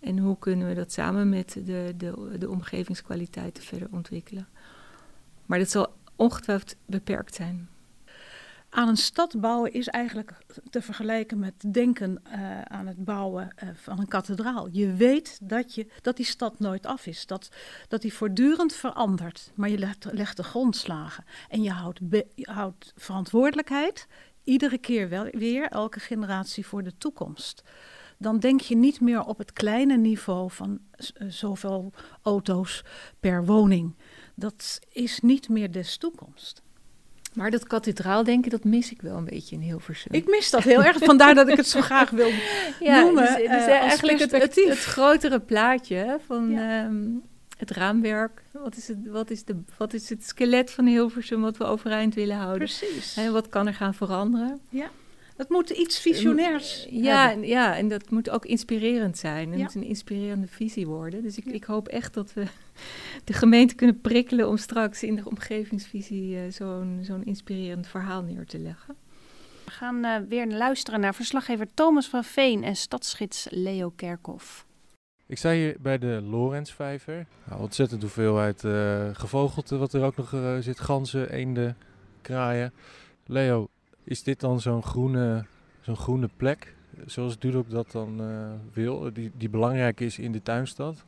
en 0.00 0.18
hoe 0.18 0.38
kunnen 0.38 0.68
we 0.68 0.74
dat 0.74 0.92
samen 0.92 1.28
met 1.28 1.52
de, 1.64 1.94
de, 1.96 2.36
de 2.38 2.48
omgevingskwaliteiten 2.48 3.62
verder 3.62 3.88
ontwikkelen. 3.90 4.48
Maar 5.46 5.58
dat 5.58 5.70
zal 5.70 5.94
ongetwijfeld 6.16 6.76
beperkt 6.86 7.34
zijn 7.34 7.68
aan 8.70 8.88
een 8.88 8.96
stad 8.96 9.40
bouwen 9.40 9.72
is 9.72 9.88
eigenlijk 9.88 10.32
te 10.70 10.82
vergelijken 10.82 11.38
met 11.38 11.72
denken 11.72 12.22
uh, 12.26 12.62
aan 12.62 12.86
het 12.86 13.04
bouwen 13.04 13.54
uh, 13.62 13.68
van 13.74 13.98
een 13.98 14.08
kathedraal. 14.08 14.68
Je 14.72 14.92
weet 14.92 15.38
dat, 15.42 15.74
je, 15.74 15.86
dat 16.00 16.16
die 16.16 16.26
stad 16.26 16.58
nooit 16.58 16.86
af 16.86 17.06
is, 17.06 17.26
dat, 17.26 17.48
dat 17.88 18.02
die 18.02 18.14
voortdurend 18.14 18.72
verandert, 18.72 19.52
maar 19.54 19.68
je 19.68 19.78
legt, 20.12 20.36
de 20.36 20.42
grondslagen 20.42 21.24
en 21.48 21.62
je 21.62 21.70
houdt, 21.70 22.00
houdt 22.40 22.92
verantwoordelijkheid 22.96 24.06
iedere 24.44 24.78
keer 24.78 25.08
wel, 25.08 25.24
weer, 25.30 25.68
elke 25.68 26.00
generatie 26.00 26.66
voor 26.66 26.82
de 26.82 26.98
toekomst. 26.98 27.62
Dan 28.18 28.38
denk 28.38 28.60
je 28.60 28.76
niet 28.76 29.00
meer 29.00 29.24
op 29.24 29.38
het 29.38 29.52
kleine 29.52 29.96
niveau 29.96 30.50
van 30.50 30.78
uh, 30.96 31.28
zoveel 31.28 31.92
auto's 32.22 32.84
per 33.20 33.44
woning. 33.44 33.96
Dat 34.34 34.78
is 34.92 35.20
niet 35.20 35.48
meer 35.48 35.72
des 35.72 35.96
toekomst. 35.96 36.62
Maar 37.38 37.50
dat 37.50 37.66
kathedraaldenken, 37.66 38.50
dat 38.50 38.64
mis 38.64 38.92
ik 38.92 39.02
wel 39.02 39.16
een 39.16 39.24
beetje 39.24 39.56
in 39.56 39.62
Hilversum. 39.62 40.12
Ik 40.12 40.28
mis 40.28 40.50
dat 40.50 40.62
heel 40.62 40.84
erg, 40.84 40.98
vandaar 40.98 41.34
dat 41.34 41.48
ik 41.48 41.56
het 41.56 41.68
zo 41.68 41.80
graag 41.80 42.10
wil 42.10 42.30
ja, 42.80 43.00
noemen. 43.00 43.24
Dus, 43.24 43.34
dus 43.34 43.46
uh, 43.46 43.68
eigenlijk 43.68 44.18
het, 44.18 44.30
het, 44.30 44.54
het, 44.54 44.78
grotere 44.78 45.40
plaatje 45.40 46.18
van 46.26 46.50
ja. 46.50 46.84
um, 46.84 47.22
het 47.56 47.70
raamwerk. 47.70 48.42
Wat 48.52 48.76
is 48.76 48.88
het, 48.88 48.98
wat, 49.06 49.30
is 49.30 49.44
de, 49.44 49.56
wat 49.76 49.92
is 49.92 50.08
het 50.08 50.26
skelet 50.26 50.70
van 50.70 50.86
Hilversum 50.86 51.40
wat 51.40 51.56
we 51.56 51.64
overeind 51.64 52.14
willen 52.14 52.36
houden? 52.36 52.58
Precies. 52.58 53.16
En 53.16 53.32
wat 53.32 53.48
kan 53.48 53.66
er 53.66 53.74
gaan 53.74 53.94
veranderen? 53.94 54.60
Ja. 54.68 54.90
Het 55.38 55.48
moet 55.48 55.70
iets 55.70 56.00
visionairs 56.00 56.86
ja, 56.90 57.30
ja, 57.30 57.76
en 57.76 57.88
dat 57.88 58.10
moet 58.10 58.30
ook 58.30 58.46
inspirerend 58.46 59.18
zijn. 59.18 59.48
Het 59.48 59.58
ja. 59.58 59.64
moet 59.64 59.74
een 59.74 59.82
inspirerende 59.82 60.46
visie 60.46 60.86
worden. 60.86 61.22
Dus 61.22 61.36
ik, 61.36 61.44
ja. 61.44 61.52
ik, 61.52 61.64
hoop 61.64 61.88
echt 61.88 62.14
dat 62.14 62.32
we 62.32 62.44
de 63.24 63.32
gemeente 63.32 63.74
kunnen 63.74 64.00
prikkelen 64.00 64.48
om 64.48 64.56
straks 64.56 65.02
in 65.02 65.16
de 65.16 65.24
omgevingsvisie 65.24 66.34
uh, 66.34 66.40
zo'n 66.52 66.98
zo'n 67.02 67.24
inspirerend 67.24 67.86
verhaal 67.86 68.22
neer 68.22 68.46
te 68.46 68.58
leggen. 68.58 68.96
We 69.64 69.70
gaan 69.70 70.04
uh, 70.04 70.16
weer 70.28 70.46
luisteren 70.46 71.00
naar 71.00 71.14
verslaggever 71.14 71.66
Thomas 71.74 72.08
van 72.08 72.24
Veen 72.24 72.64
en 72.64 72.76
stadsgids 72.76 73.46
Leo 73.50 73.92
Kerkhoff. 73.96 74.66
Ik 75.26 75.38
sta 75.38 75.52
hier 75.52 75.76
bij 75.80 75.98
de 75.98 76.20
Lorenzvijver. 76.22 77.26
Nou, 77.48 77.60
ontzettend 77.60 78.02
hoeveelheid 78.02 78.62
uh, 78.62 79.08
gevogelte 79.12 79.76
wat 79.76 79.92
er 79.92 80.02
ook 80.02 80.16
nog 80.16 80.34
zit. 80.60 80.80
Ganzen, 80.80 81.30
eenden, 81.30 81.76
kraaien. 82.22 82.72
Leo, 83.26 83.68
is 84.08 84.22
dit 84.22 84.40
dan 84.40 84.60
zo'n 84.60 84.82
groene, 84.82 85.44
zo'n 85.80 85.96
groene 85.96 86.28
plek, 86.36 86.74
zoals 87.06 87.38
Dudok 87.38 87.70
dat 87.70 87.90
dan 87.90 88.20
uh, 88.20 88.52
wil, 88.72 89.12
die, 89.12 89.30
die 89.36 89.48
belangrijk 89.48 90.00
is 90.00 90.18
in 90.18 90.32
de 90.32 90.42
tuinstad? 90.42 91.04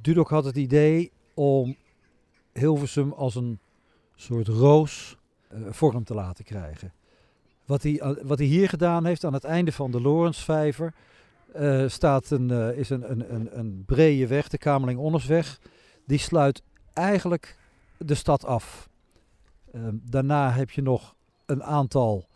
Dudok 0.00 0.28
had 0.28 0.44
het 0.44 0.56
idee 0.56 1.12
om 1.34 1.76
Hilversum 2.52 3.12
als 3.12 3.34
een 3.34 3.58
soort 4.14 4.48
roos 4.48 5.16
uh, 5.52 5.58
vorm 5.70 6.04
te 6.04 6.14
laten 6.14 6.44
krijgen. 6.44 6.92
Wat 7.64 7.82
hij, 7.82 7.92
uh, 7.92 8.10
wat 8.22 8.38
hij 8.38 8.46
hier 8.46 8.68
gedaan 8.68 9.04
heeft 9.04 9.24
aan 9.24 9.32
het 9.32 9.44
einde 9.44 9.72
van 9.72 9.90
de 9.90 10.00
Lorensvijver, 10.00 10.94
staat 11.86 12.30
een, 12.30 12.50
is 12.76 12.90
een, 12.90 13.10
een, 13.10 13.34
een, 13.34 13.58
een 13.58 13.82
brede 13.86 14.26
weg, 14.26 14.48
de 14.48 14.58
Kamerling-Onnersweg. 14.58 15.58
Die 16.06 16.18
sluit 16.18 16.62
eigenlijk 16.92 17.58
de 17.98 18.14
stad 18.14 18.44
af. 18.44 18.88
Ehm, 19.72 19.96
daarna 20.02 20.50
heb 20.50 20.70
je 20.70 20.82
nog 20.82 21.14
een 21.48 21.64
aantal 21.64 22.26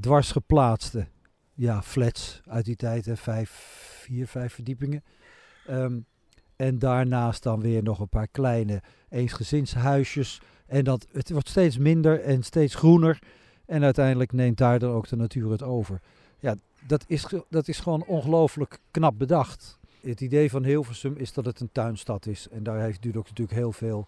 dwars 0.00 0.32
geplaatste 0.32 1.06
ja, 1.54 1.82
flats 1.82 2.40
uit 2.46 2.64
die 2.64 2.76
tijd, 2.76 3.06
hè, 3.06 3.16
vijf, 3.16 3.50
vier, 4.00 4.26
vijf 4.26 4.54
verdiepingen. 4.54 5.04
Um, 5.70 6.06
en 6.56 6.78
daarnaast 6.78 7.42
dan 7.42 7.60
weer 7.60 7.82
nog 7.82 7.98
een 7.98 8.08
paar 8.08 8.28
kleine 8.28 8.82
eensgezinshuisjes. 9.08 10.40
En 10.66 10.84
dat, 10.84 11.06
het 11.12 11.30
wordt 11.30 11.48
steeds 11.48 11.78
minder 11.78 12.20
en 12.20 12.42
steeds 12.42 12.74
groener. 12.74 13.18
En 13.66 13.84
uiteindelijk 13.84 14.32
neemt 14.32 14.58
daar 14.58 14.78
dan 14.78 14.90
ook 14.90 15.08
de 15.08 15.16
natuur 15.16 15.50
het 15.50 15.62
over. 15.62 16.00
Ja, 16.38 16.54
dat 16.86 17.04
is, 17.06 17.26
dat 17.48 17.68
is 17.68 17.80
gewoon 17.80 18.04
ongelooflijk 18.04 18.78
knap 18.90 19.18
bedacht. 19.18 19.78
Het 20.00 20.20
idee 20.20 20.50
van 20.50 20.64
Hilversum 20.64 21.16
is 21.16 21.32
dat 21.32 21.44
het 21.44 21.60
een 21.60 21.72
tuinstad 21.72 22.26
is. 22.26 22.48
En 22.48 22.62
daar 22.62 22.80
heeft 22.80 23.02
Dudok 23.02 23.28
natuurlijk 23.28 23.58
heel 23.58 23.72
veel 23.72 24.06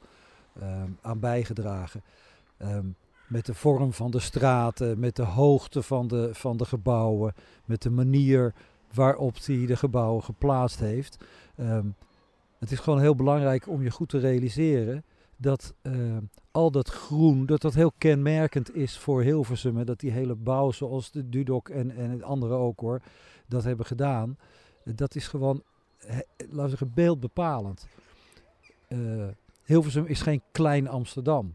um, 0.62 0.98
aan 1.00 1.20
bijgedragen. 1.20 2.02
Um, 2.62 2.96
met 3.28 3.46
de 3.46 3.54
vorm 3.54 3.92
van 3.92 4.10
de 4.10 4.20
straten, 4.20 4.98
met 4.98 5.16
de 5.16 5.22
hoogte 5.22 5.82
van 5.82 6.08
de, 6.08 6.30
van 6.32 6.56
de 6.56 6.64
gebouwen, 6.64 7.34
met 7.64 7.82
de 7.82 7.90
manier 7.90 8.54
waarop 8.94 9.36
hij 9.44 9.66
de 9.66 9.76
gebouwen 9.76 10.22
geplaatst 10.22 10.80
heeft. 10.80 11.24
Um, 11.60 11.94
het 12.58 12.70
is 12.72 12.78
gewoon 12.78 13.00
heel 13.00 13.14
belangrijk 13.14 13.68
om 13.68 13.82
je 13.82 13.90
goed 13.90 14.08
te 14.08 14.18
realiseren 14.18 15.04
dat 15.36 15.74
uh, 15.82 16.16
al 16.50 16.70
dat 16.70 16.88
groen, 16.88 17.46
dat 17.46 17.60
dat 17.60 17.74
heel 17.74 17.92
kenmerkend 17.98 18.74
is 18.74 18.98
voor 18.98 19.22
Hilversum. 19.22 19.84
Dat 19.84 20.00
die 20.00 20.10
hele 20.10 20.34
bouw, 20.34 20.70
zoals 20.70 21.10
de 21.10 21.28
Dudok 21.28 21.68
en, 21.68 21.90
en 21.90 22.10
het 22.10 22.22
andere 22.22 22.54
ook 22.54 22.80
hoor, 22.80 23.02
dat 23.46 23.64
hebben 23.64 23.86
gedaan. 23.86 24.38
Dat 24.84 25.14
is 25.14 25.28
gewoon, 25.28 25.62
laten 26.36 26.62
we 26.62 26.68
zeggen, 26.68 26.92
beeldbepalend. 26.94 27.86
Uh, 28.88 29.24
Hilversum 29.62 30.04
is 30.04 30.22
geen 30.22 30.42
klein 30.52 30.88
Amsterdam. 30.88 31.54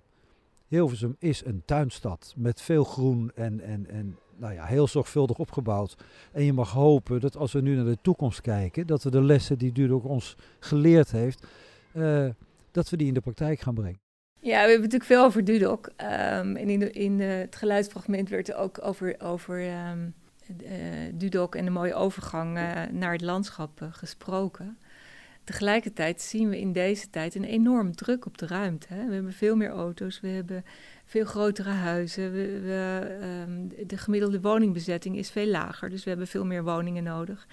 Hilversum 0.71 1.15
is 1.19 1.45
een 1.45 1.61
tuinstad 1.65 2.33
met 2.37 2.61
veel 2.61 2.83
groen 2.83 3.31
en, 3.35 3.59
en, 3.59 3.89
en 3.89 4.17
nou 4.35 4.53
ja, 4.53 4.65
heel 4.65 4.87
zorgvuldig 4.87 5.37
opgebouwd. 5.37 5.95
En 6.31 6.43
je 6.43 6.53
mag 6.53 6.71
hopen 6.71 7.19
dat 7.19 7.37
als 7.37 7.51
we 7.51 7.61
nu 7.61 7.75
naar 7.75 7.85
de 7.85 7.97
toekomst 8.01 8.41
kijken, 8.41 8.87
dat 8.87 9.03
we 9.03 9.09
de 9.09 9.21
lessen 9.21 9.57
die 9.57 9.71
Dudok 9.71 10.05
ons 10.05 10.35
geleerd 10.59 11.11
heeft, 11.11 11.47
uh, 11.93 12.29
dat 12.71 12.89
we 12.89 12.97
die 12.97 13.07
in 13.07 13.13
de 13.13 13.21
praktijk 13.21 13.59
gaan 13.59 13.73
brengen. 13.73 13.99
Ja, 14.39 14.49
we 14.49 14.69
hebben 14.69 14.81
natuurlijk 14.81 15.03
veel 15.03 15.23
over 15.23 15.43
Dudok. 15.43 15.87
Um, 15.87 16.55
en 16.55 16.69
in, 16.69 16.93
in 16.93 17.19
het 17.19 17.55
geluidsfragment 17.55 18.29
werd 18.29 18.49
er 18.49 18.55
ook 18.55 18.79
over, 18.83 19.15
over 19.19 19.87
um, 19.89 20.13
uh, 20.61 20.67
Dudok 21.13 21.55
en 21.55 21.65
de 21.65 21.71
mooie 21.71 21.93
overgang 21.93 22.57
uh, 22.57 22.81
naar 22.91 23.11
het 23.11 23.21
landschap 23.21 23.87
gesproken. 23.91 24.77
Tegelijkertijd 25.43 26.21
zien 26.21 26.49
we 26.49 26.59
in 26.59 26.71
deze 26.73 27.09
tijd 27.09 27.35
een 27.35 27.43
enorm 27.43 27.95
druk 27.95 28.25
op 28.25 28.37
de 28.37 28.47
ruimte. 28.47 28.87
Hè. 28.93 29.07
We 29.07 29.13
hebben 29.13 29.33
veel 29.33 29.55
meer 29.55 29.69
auto's, 29.69 30.19
we 30.19 30.27
hebben 30.27 30.65
veel 31.05 31.25
grotere 31.25 31.69
huizen. 31.69 32.31
We, 32.31 33.45
um, 33.47 33.87
de 33.87 33.97
gemiddelde 33.97 34.41
woningbezetting 34.41 35.17
is 35.17 35.29
veel 35.29 35.47
lager, 35.47 35.89
dus 35.89 36.03
we 36.03 36.09
hebben 36.09 36.27
veel 36.27 36.45
meer 36.45 36.63
woningen 36.63 37.03
nodig. 37.03 37.47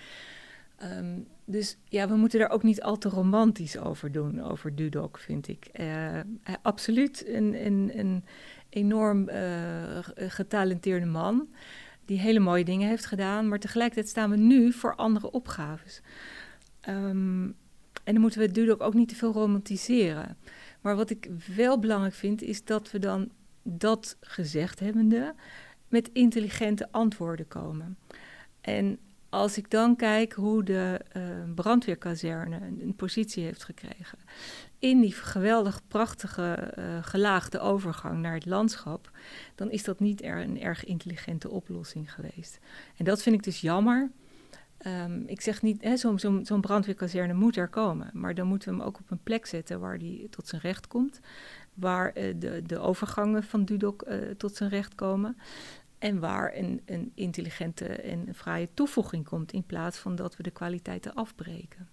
Um, 0.83 1.27
dus 1.45 1.77
ja, 1.89 2.09
we 2.09 2.15
moeten 2.15 2.39
daar 2.39 2.51
ook 2.51 2.63
niet 2.63 2.83
al 2.83 2.99
te 2.99 3.09
romantisch 3.09 3.79
over 3.79 4.13
doen, 4.13 4.43
over 4.43 4.75
Dudok, 4.75 5.19
vind 5.19 5.49
ik. 5.49 5.69
Uh, 5.81 6.21
absoluut 6.63 7.25
een, 7.27 7.67
een, 7.99 8.25
enorm 8.69 9.29
uh, 9.29 9.99
getalenteerde 10.17 11.07
man, 11.07 11.49
die 12.05 12.19
hele 12.19 12.39
mooie 12.39 12.65
dingen 12.65 12.89
heeft 12.89 13.07
gedaan, 13.07 13.49
maar 13.49 13.59
tegelijkertijd 13.59 14.09
staan 14.09 14.31
we 14.31 14.37
nu 14.37 14.73
voor 14.73 14.95
andere 14.95 15.31
opgaves. 15.31 16.01
Um, 16.89 17.57
en 18.09 18.15
dan 18.15 18.23
moeten 18.23 18.41
we 18.41 18.51
Dudok 18.51 18.81
ook 18.83 18.95
niet 18.95 19.09
te 19.09 19.15
veel 19.15 19.33
romantiseren. 19.33 20.37
Maar 20.81 20.97
wat 20.97 21.11
ik 21.11 21.31
wel 21.57 21.79
belangrijk 21.79 22.15
vind, 22.15 22.43
is 22.43 22.65
dat 22.65 22.91
we 22.91 22.99
dan 22.99 23.31
dat 23.63 24.17
gezegd 24.21 24.81
hebbende 24.81 25.35
met 25.89 26.11
intelligente 26.13 26.89
antwoorden 26.91 27.49
komen. 27.49 27.99
En 28.61 28.99
als 29.29 29.59
ik 29.59 29.71
dan 29.71 29.97
kijk 29.97 30.33
hoe 30.33 30.63
de 30.63 31.01
uh, 31.17 31.23
brandweerkazerne 31.55 32.61
een, 32.81 32.95
positie 32.97 33.45
heeft 33.45 33.65
gekregen 33.65 34.19
in 34.79 35.01
die 35.01 35.13
geweldig 35.13 35.81
prachtige 35.89 36.75
uh, 36.79 36.85
gelaagde 37.03 37.61
overgang 37.61 38.19
naar 38.19 38.35
het 38.35 38.47
landschap, 38.47 39.11
dan 39.55 39.71
is 39.71 39.85
dat 39.85 40.01
niet 40.01 40.23
er 40.23 40.41
een 40.41 40.61
erg 40.61 40.85
intelligente 40.85 41.51
oplossing 41.51 42.13
geweest. 42.15 42.59
En 42.97 43.05
dat 43.05 43.23
vind 43.23 43.35
ik 43.35 43.43
dus 43.43 43.61
jammer. 43.61 44.11
Um, 44.87 45.23
ik 45.27 45.41
zeg 45.41 45.63
niet, 45.63 45.91
zo'n 45.95 46.19
zo 46.19 46.41
zo 46.45 46.61
brandweerkazerne 46.61 47.35
moet 47.35 47.57
er 47.57 47.69
komen, 47.69 48.11
maar 48.13 48.35
dan 48.35 48.47
moeten 48.47 48.69
we 48.69 48.77
hem 48.77 48.87
ook 48.87 48.99
op 48.99 49.11
een 49.11 49.23
plek 49.23 49.47
zetten 49.47 49.81
waar 49.81 49.99
die 49.99 50.29
tot 50.29 50.49
zijn 50.49 50.61
recht 50.61 50.87
komt, 50.87 51.21
waar 51.75 52.19
uh, 52.19 52.35
de, 52.39 52.63
de 52.67 52.79
overgangen 52.79 53.43
van 53.43 53.65
Dudok 53.65 54.05
uh, 54.09 54.31
tot 54.37 54.57
zijn 54.57 54.71
recht 54.71 54.95
komen 54.95 55.37
en 55.99 56.19
waar 56.19 56.57
een, 56.57 56.81
een 56.85 57.13
intelligente 57.15 57.87
en 57.87 58.35
fraaie 58.35 58.69
toevoeging 58.75 59.25
komt 59.25 59.53
in 59.53 59.65
plaats 59.65 59.99
van 59.99 60.17
dat 60.17 60.37
we 60.37 60.43
de 60.43 60.51
kwaliteiten 60.51 61.15
afbreken. 61.15 61.89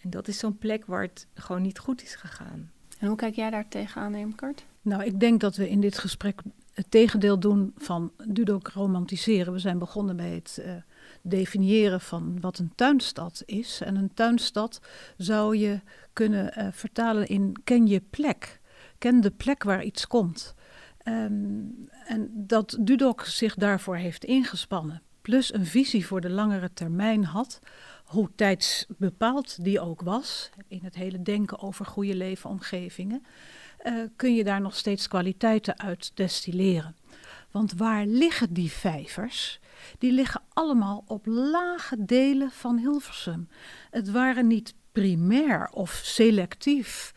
En 0.00 0.10
dat 0.10 0.28
is 0.28 0.38
zo'n 0.38 0.58
plek 0.58 0.86
waar 0.86 1.02
het 1.02 1.26
gewoon 1.34 1.62
niet 1.62 1.78
goed 1.78 2.02
is 2.02 2.14
gegaan. 2.14 2.70
En 2.98 3.06
hoe 3.06 3.16
kijk 3.16 3.34
jij 3.34 3.50
daar 3.50 3.68
tegenaan, 3.68 4.14
Emkart? 4.14 4.64
Nou, 4.82 5.04
ik 5.04 5.20
denk 5.20 5.40
dat 5.40 5.56
we 5.56 5.68
in 5.68 5.80
dit 5.80 5.98
gesprek 5.98 6.40
het 6.72 6.90
tegendeel 6.90 7.38
doen 7.38 7.72
van 7.76 8.12
Dudok 8.26 8.68
romantiseren. 8.68 9.52
We 9.52 9.58
zijn 9.58 9.78
begonnen 9.78 10.16
bij 10.16 10.30
het 10.30 10.58
uh, 10.60 10.72
definiëren 11.22 12.00
van 12.00 12.40
wat 12.40 12.58
een 12.58 12.72
tuinstad 12.74 13.42
is. 13.46 13.80
En 13.80 13.96
een 13.96 14.14
tuinstad 14.14 14.80
zou 15.16 15.56
je 15.56 15.80
kunnen 16.12 16.58
uh, 16.58 16.66
vertalen 16.72 17.26
in 17.26 17.56
ken 17.64 17.86
je 17.86 18.00
plek. 18.10 18.60
Ken 18.98 19.20
de 19.20 19.30
plek 19.30 19.62
waar 19.62 19.82
iets 19.82 20.06
komt. 20.06 20.54
Um, 21.04 21.88
en 22.06 22.30
dat 22.32 22.76
Dudok 22.80 23.24
zich 23.24 23.54
daarvoor 23.54 23.96
heeft 23.96 24.24
ingespannen, 24.24 25.02
plus 25.20 25.54
een 25.54 25.66
visie 25.66 26.06
voor 26.06 26.20
de 26.20 26.30
langere 26.30 26.72
termijn 26.72 27.24
had, 27.24 27.58
hoe 28.04 28.30
tijdsbepaald 28.34 29.64
die 29.64 29.80
ook 29.80 30.00
was, 30.00 30.50
in 30.68 30.80
het 30.82 30.94
hele 30.94 31.22
denken 31.22 31.58
over 31.60 31.86
goede 31.86 32.14
leefomgevingen, 32.14 33.22
uh, 33.82 34.04
kun 34.16 34.34
je 34.34 34.44
daar 34.44 34.60
nog 34.60 34.76
steeds 34.76 35.08
kwaliteiten 35.08 35.78
uit 35.78 36.10
destilleren. 36.14 36.96
Want 37.50 37.72
waar 37.72 38.06
liggen 38.06 38.52
die 38.52 38.70
vijvers? 38.70 39.60
Die 39.98 40.12
liggen 40.12 40.42
allemaal 40.52 41.04
op 41.06 41.26
lage 41.26 42.04
delen 42.04 42.50
van 42.50 42.78
Hilversum. 42.78 43.48
Het 43.90 44.10
waren 44.10 44.46
niet 44.46 44.74
primair 44.92 45.68
of 45.72 45.90
selectief 45.90 47.14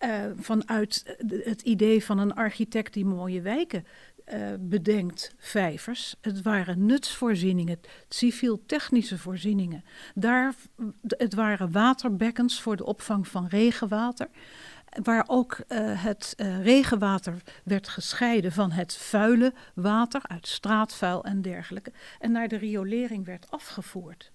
uh, 0.00 0.24
vanuit 0.36 1.16
het 1.28 1.62
idee 1.62 2.04
van 2.04 2.18
een 2.18 2.34
architect 2.34 2.92
die 2.92 3.04
mooie 3.04 3.40
wijken 3.40 3.86
uh, 4.32 4.48
bedenkt, 4.60 5.34
vijvers. 5.38 6.16
Het 6.20 6.42
waren 6.42 6.86
nutsvoorzieningen, 6.86 7.80
civiel-technische 8.08 9.18
voorzieningen. 9.18 9.84
Daar, 10.14 10.54
het 11.00 11.34
waren 11.34 11.72
waterbekkens 11.72 12.60
voor 12.60 12.76
de 12.76 12.84
opvang 12.84 13.28
van 13.28 13.46
regenwater 13.46 14.28
waar 15.02 15.24
ook 15.26 15.58
uh, 15.68 16.04
het 16.04 16.34
uh, 16.36 16.62
regenwater 16.62 17.42
werd 17.64 17.88
gescheiden 17.88 18.52
van 18.52 18.70
het 18.70 18.96
vuile 18.96 19.52
water 19.74 20.20
uit 20.22 20.46
straatvuil 20.46 21.24
en 21.24 21.42
dergelijke 21.42 21.92
en 22.18 22.32
naar 22.32 22.48
de 22.48 22.56
riolering 22.56 23.24
werd 23.24 23.50
afgevoerd. 23.50 24.32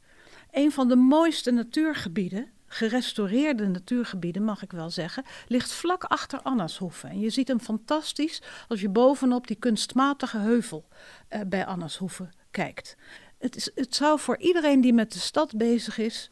Een 0.51 0.71
van 0.71 0.87
de 0.87 0.95
mooiste 0.95 1.51
natuurgebieden, 1.51 2.49
gerestaureerde 2.69 3.67
natuurgebieden 3.67 4.43
mag 4.43 4.63
ik 4.63 4.71
wel 4.71 4.89
zeggen, 4.89 5.23
ligt 5.47 5.71
vlak 5.71 6.03
achter 6.03 6.41
Annashoeve. 6.41 7.07
En 7.07 7.19
je 7.19 7.29
ziet 7.29 7.47
hem 7.47 7.59
fantastisch 7.59 8.41
als 8.67 8.81
je 8.81 8.89
bovenop 8.89 9.47
die 9.47 9.57
kunstmatige 9.57 10.37
heuvel 10.37 10.87
uh, 11.29 11.41
bij 11.47 11.65
Annashoeve 11.65 12.29
kijkt. 12.51 12.97
Het, 13.37 13.55
is, 13.55 13.71
het 13.75 13.95
zou 13.95 14.19
voor 14.19 14.37
iedereen 14.37 14.81
die 14.81 14.93
met 14.93 15.13
de 15.13 15.19
stad 15.19 15.57
bezig 15.57 15.97
is 15.97 16.29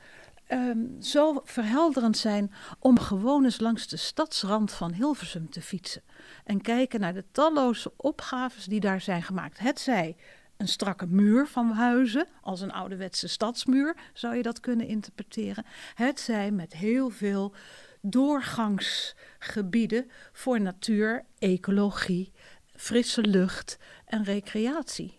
um, 0.51 0.95
zo 1.01 1.41
verhelderend 1.43 2.17
zijn 2.17 2.51
om 2.79 2.99
gewoon 2.99 3.43
eens 3.43 3.59
langs 3.59 3.87
de 3.87 3.97
stadsrand 3.97 4.71
van 4.71 4.93
Hilversum 4.93 5.49
te 5.49 5.61
fietsen. 5.61 6.01
En 6.43 6.61
kijken 6.61 6.99
naar 6.99 7.13
de 7.13 7.25
talloze 7.31 7.91
opgaves 7.95 8.65
die 8.65 8.79
daar 8.79 9.01
zijn 9.01 9.23
gemaakt. 9.23 9.59
Het 9.59 9.79
zij 9.79 10.15
een 10.57 10.67
strakke 10.67 11.05
muur 11.05 11.47
van 11.47 11.71
huizen, 11.71 12.27
als 12.41 12.61
een 12.61 12.71
ouderwetse 12.71 13.27
stadsmuur 13.27 13.95
zou 14.13 14.35
je 14.35 14.41
dat 14.41 14.59
kunnen 14.59 14.87
interpreteren. 14.87 15.65
Het 15.93 16.19
zij 16.19 16.51
met 16.51 16.73
heel 16.73 17.09
veel 17.09 17.53
doorgangsgebieden 18.01 20.09
voor 20.31 20.61
natuur, 20.61 21.25
ecologie, 21.39 22.31
frisse 22.75 23.21
lucht 23.21 23.77
en 24.05 24.23
recreatie. 24.23 25.17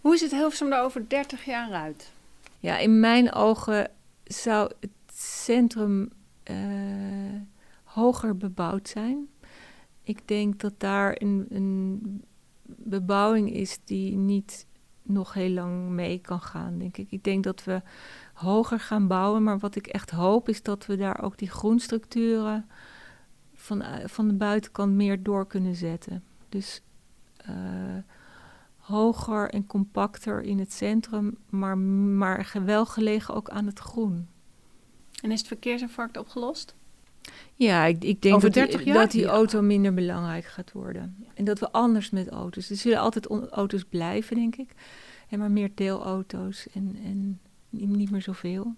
Hoe 0.00 0.14
is 0.14 0.20
het 0.20 0.30
Hilversum 0.30 0.72
er 0.72 0.80
over 0.80 1.08
30 1.08 1.44
jaar 1.44 1.72
uit? 1.72 2.10
Ja, 2.58 2.78
in 2.78 3.00
mijn 3.00 3.32
ogen 3.32 3.90
zou 4.24 4.72
het 4.80 4.90
centrum 5.14 6.10
uh, 6.50 6.56
hoger 7.84 8.36
bebouwd 8.36 8.88
zijn. 8.88 9.28
Ik 10.02 10.28
denk 10.28 10.60
dat 10.60 10.74
daar 10.78 11.16
een, 11.18 11.46
een, 11.50 12.24
bebouwing 12.66 13.52
is 13.52 13.78
die 13.84 14.16
niet 14.16 14.66
nog 15.02 15.32
heel 15.32 15.50
lang 15.50 15.88
mee 15.88 16.18
kan 16.18 16.40
gaan, 16.40 16.78
denk 16.78 16.96
ik. 16.96 17.10
Ik 17.10 17.24
denk 17.24 17.44
dat 17.44 17.64
we 17.64 17.82
hoger 18.34 18.80
gaan 18.80 19.06
bouwen, 19.06 19.42
maar 19.42 19.58
wat 19.58 19.76
ik 19.76 19.86
echt 19.86 20.10
hoop 20.10 20.48
is 20.48 20.62
dat 20.62 20.86
we 20.86 20.96
daar 20.96 21.22
ook 21.22 21.38
die 21.38 21.50
groenstructuren 21.50 22.68
van, 23.54 23.82
eh, 23.82 24.08
van 24.08 24.28
de 24.28 24.34
buitenkant 24.34 24.92
meer 24.92 25.22
door 25.22 25.46
kunnen 25.46 25.74
zetten. 25.74 26.24
Dus 26.48 26.82
uh, 27.48 27.54
hoger 28.76 29.50
en 29.50 29.66
compacter 29.66 30.42
in 30.42 30.58
het 30.58 30.72
centrum, 30.72 31.38
maar, 31.50 31.78
maar 31.78 32.62
wel 32.64 32.86
gelegen 32.86 33.34
ook 33.34 33.48
aan 33.48 33.66
het 33.66 33.78
groen. 33.78 34.28
En 35.22 35.30
is 35.30 35.38
het 35.38 35.48
verkeersinfarct 35.48 36.16
opgelost? 36.16 36.74
Ja, 37.54 37.84
ik, 37.84 38.04
ik 38.04 38.22
denk 38.22 38.40
dat 38.40 38.52
die, 38.52 38.92
dat 38.92 39.10
die, 39.10 39.26
auto 39.26 39.62
minder 39.62 39.94
belangrijk 39.94 40.44
gaat 40.44 40.72
worden. 40.72 41.16
En 41.34 41.44
dat 41.44 41.58
we 41.58 41.72
anders 41.72 42.10
met 42.10 42.28
auto's. 42.28 42.70
Er 42.70 42.76
zullen 42.76 42.98
altijd 42.98 43.26
auto's 43.50 43.84
blijven, 43.84 44.36
denk 44.36 44.56
ik. 44.56 44.70
En 45.28 45.38
maar 45.38 45.50
meer 45.50 45.70
deelauto's 45.74 46.66
en, 46.72 46.96
en 47.04 47.40
niet 47.70 48.10
meer 48.10 48.22
zoveel. 48.22 48.74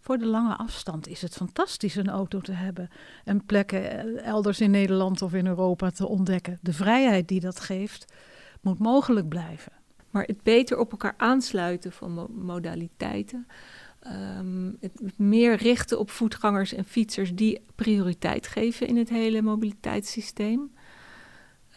Voor 0.00 0.18
de 0.18 0.26
lange 0.26 0.56
afstand 0.56 1.08
is 1.08 1.22
het 1.22 1.34
fantastisch 1.34 1.94
een 1.94 2.08
auto 2.08 2.40
te 2.40 2.52
hebben 2.52 2.90
en 3.24 3.44
plekken 3.44 3.90
eh, 3.90 4.26
elders 4.26 4.60
in 4.60 4.70
Nederland 4.70 5.22
of 5.22 5.34
in 5.34 5.46
Europa 5.46 5.90
te 5.90 6.08
ontdekken. 6.08 6.58
De 6.62 6.72
vrijheid 6.72 7.28
die 7.28 7.40
dat 7.40 7.60
geeft, 7.60 8.12
moet 8.60 8.78
mogelijk 8.78 9.28
blijven. 9.28 9.72
Maar 10.10 10.24
het 10.24 10.42
beter 10.42 10.78
op 10.78 10.90
elkaar 10.90 11.14
aansluiten 11.16 11.92
van 11.92 12.12
mo 12.12 12.28
modaliteiten. 12.28 13.46
Um, 14.06 14.76
het 14.80 15.18
meer 15.18 15.56
richten 15.56 15.98
op 15.98 16.10
voetgangers 16.10 16.72
en 16.72 16.84
fietsers 16.84 17.34
die 17.34 17.60
prioriteit 17.74 18.46
geven 18.46 18.86
in 18.86 18.96
het 18.96 19.08
hele 19.08 19.42
mobiliteitssysteem. 19.42 20.70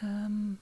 Um, 0.04 0.60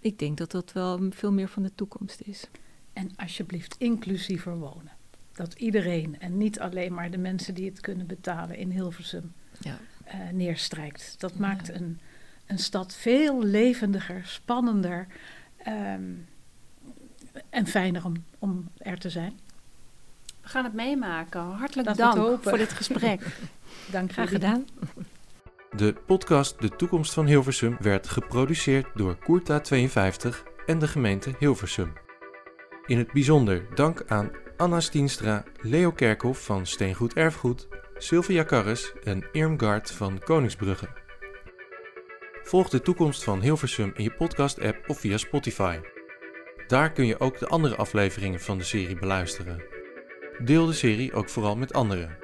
ik 0.00 0.18
denk 0.18 0.38
dat 0.38 0.50
dat 0.50 0.72
wel 0.72 1.00
veel 1.10 1.32
meer 1.32 1.48
van 1.48 1.62
de 1.62 1.74
toekomst 1.74 2.20
is. 2.20 2.48
En 2.92 3.10
alsjeblieft 3.16 3.76
inclusiever 3.78 4.58
wonen. 4.58 4.92
Dat 5.32 5.54
iedereen 5.54 6.20
en 6.20 6.36
niet 6.36 6.60
alleen 6.60 6.94
maar 6.94 7.10
de 7.10 7.18
mensen 7.18 7.54
die 7.54 7.68
het 7.70 7.80
kunnen 7.80 8.06
betalen 8.06 8.56
in 8.56 8.70
Hilversum 8.70 9.32
ja. 9.60 9.78
uh, 10.06 10.30
neerstrijkt. 10.32 11.14
Dat 11.18 11.32
ja. 11.32 11.40
maakt 11.40 11.68
een, 11.68 11.98
een 12.46 12.58
stad 12.58 12.94
veel 12.94 13.42
levendiger, 13.42 14.26
spannender 14.26 15.06
um, 15.66 16.26
en 17.50 17.66
fijner 17.66 18.04
om, 18.04 18.14
om 18.38 18.68
er 18.76 18.98
te 18.98 19.10
zijn. 19.10 19.38
We 20.48 20.54
gaan 20.54 20.64
het 20.64 20.74
meemaken. 20.74 21.40
Hartelijk 21.40 21.88
Laat 21.88 21.96
dank 21.96 22.42
voor 22.42 22.58
dit 22.58 22.72
gesprek. 22.72 23.20
dank 23.92 24.12
Graag 24.12 24.28
gedaan. 24.28 24.66
De 25.76 25.94
podcast 26.06 26.60
De 26.60 26.76
Toekomst 26.76 27.12
van 27.12 27.26
Hilversum 27.26 27.76
werd 27.80 28.08
geproduceerd 28.08 28.86
door 28.94 29.16
Koerta52 29.16 30.28
en 30.66 30.78
de 30.78 30.88
gemeente 30.88 31.34
Hilversum. 31.38 31.92
In 32.86 32.98
het 32.98 33.12
bijzonder 33.12 33.74
dank 33.74 34.04
aan 34.06 34.30
Anna 34.56 34.80
Stienstra, 34.80 35.44
Leo 35.60 35.92
Kerkhoff 35.92 36.44
van 36.44 36.66
Steengoed 36.66 37.14
Erfgoed, 37.14 37.68
Sylvia 37.96 38.42
Karres 38.42 38.92
en 39.04 39.24
Irmgard 39.32 39.90
van 39.90 40.18
Koningsbrugge. 40.24 40.88
Volg 42.42 42.68
de 42.68 42.80
toekomst 42.80 43.24
van 43.24 43.40
Hilversum 43.40 43.92
in 43.94 44.04
je 44.04 44.12
podcast-app 44.12 44.88
of 44.88 44.98
via 44.98 45.16
Spotify. 45.16 45.78
Daar 46.66 46.92
kun 46.92 47.06
je 47.06 47.20
ook 47.20 47.38
de 47.38 47.46
andere 47.48 47.76
afleveringen 47.76 48.40
van 48.40 48.58
de 48.58 48.64
serie 48.64 48.98
beluisteren. 48.98 49.77
Deel 50.44 50.66
de 50.66 50.72
serie 50.72 51.12
ook 51.12 51.28
vooral 51.28 51.56
met 51.56 51.72
anderen. 51.72 52.16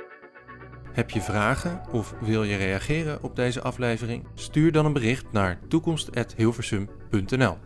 Heb 0.92 1.10
je 1.10 1.20
vragen 1.20 1.82
of 1.92 2.14
wil 2.20 2.44
je 2.44 2.56
reageren 2.56 3.22
op 3.22 3.36
deze 3.36 3.62
aflevering? 3.62 4.26
Stuur 4.34 4.72
dan 4.72 4.86
een 4.86 4.92
bericht 4.92 5.32
naar 5.32 5.58
toekomst.hilversum.nl 5.68 7.56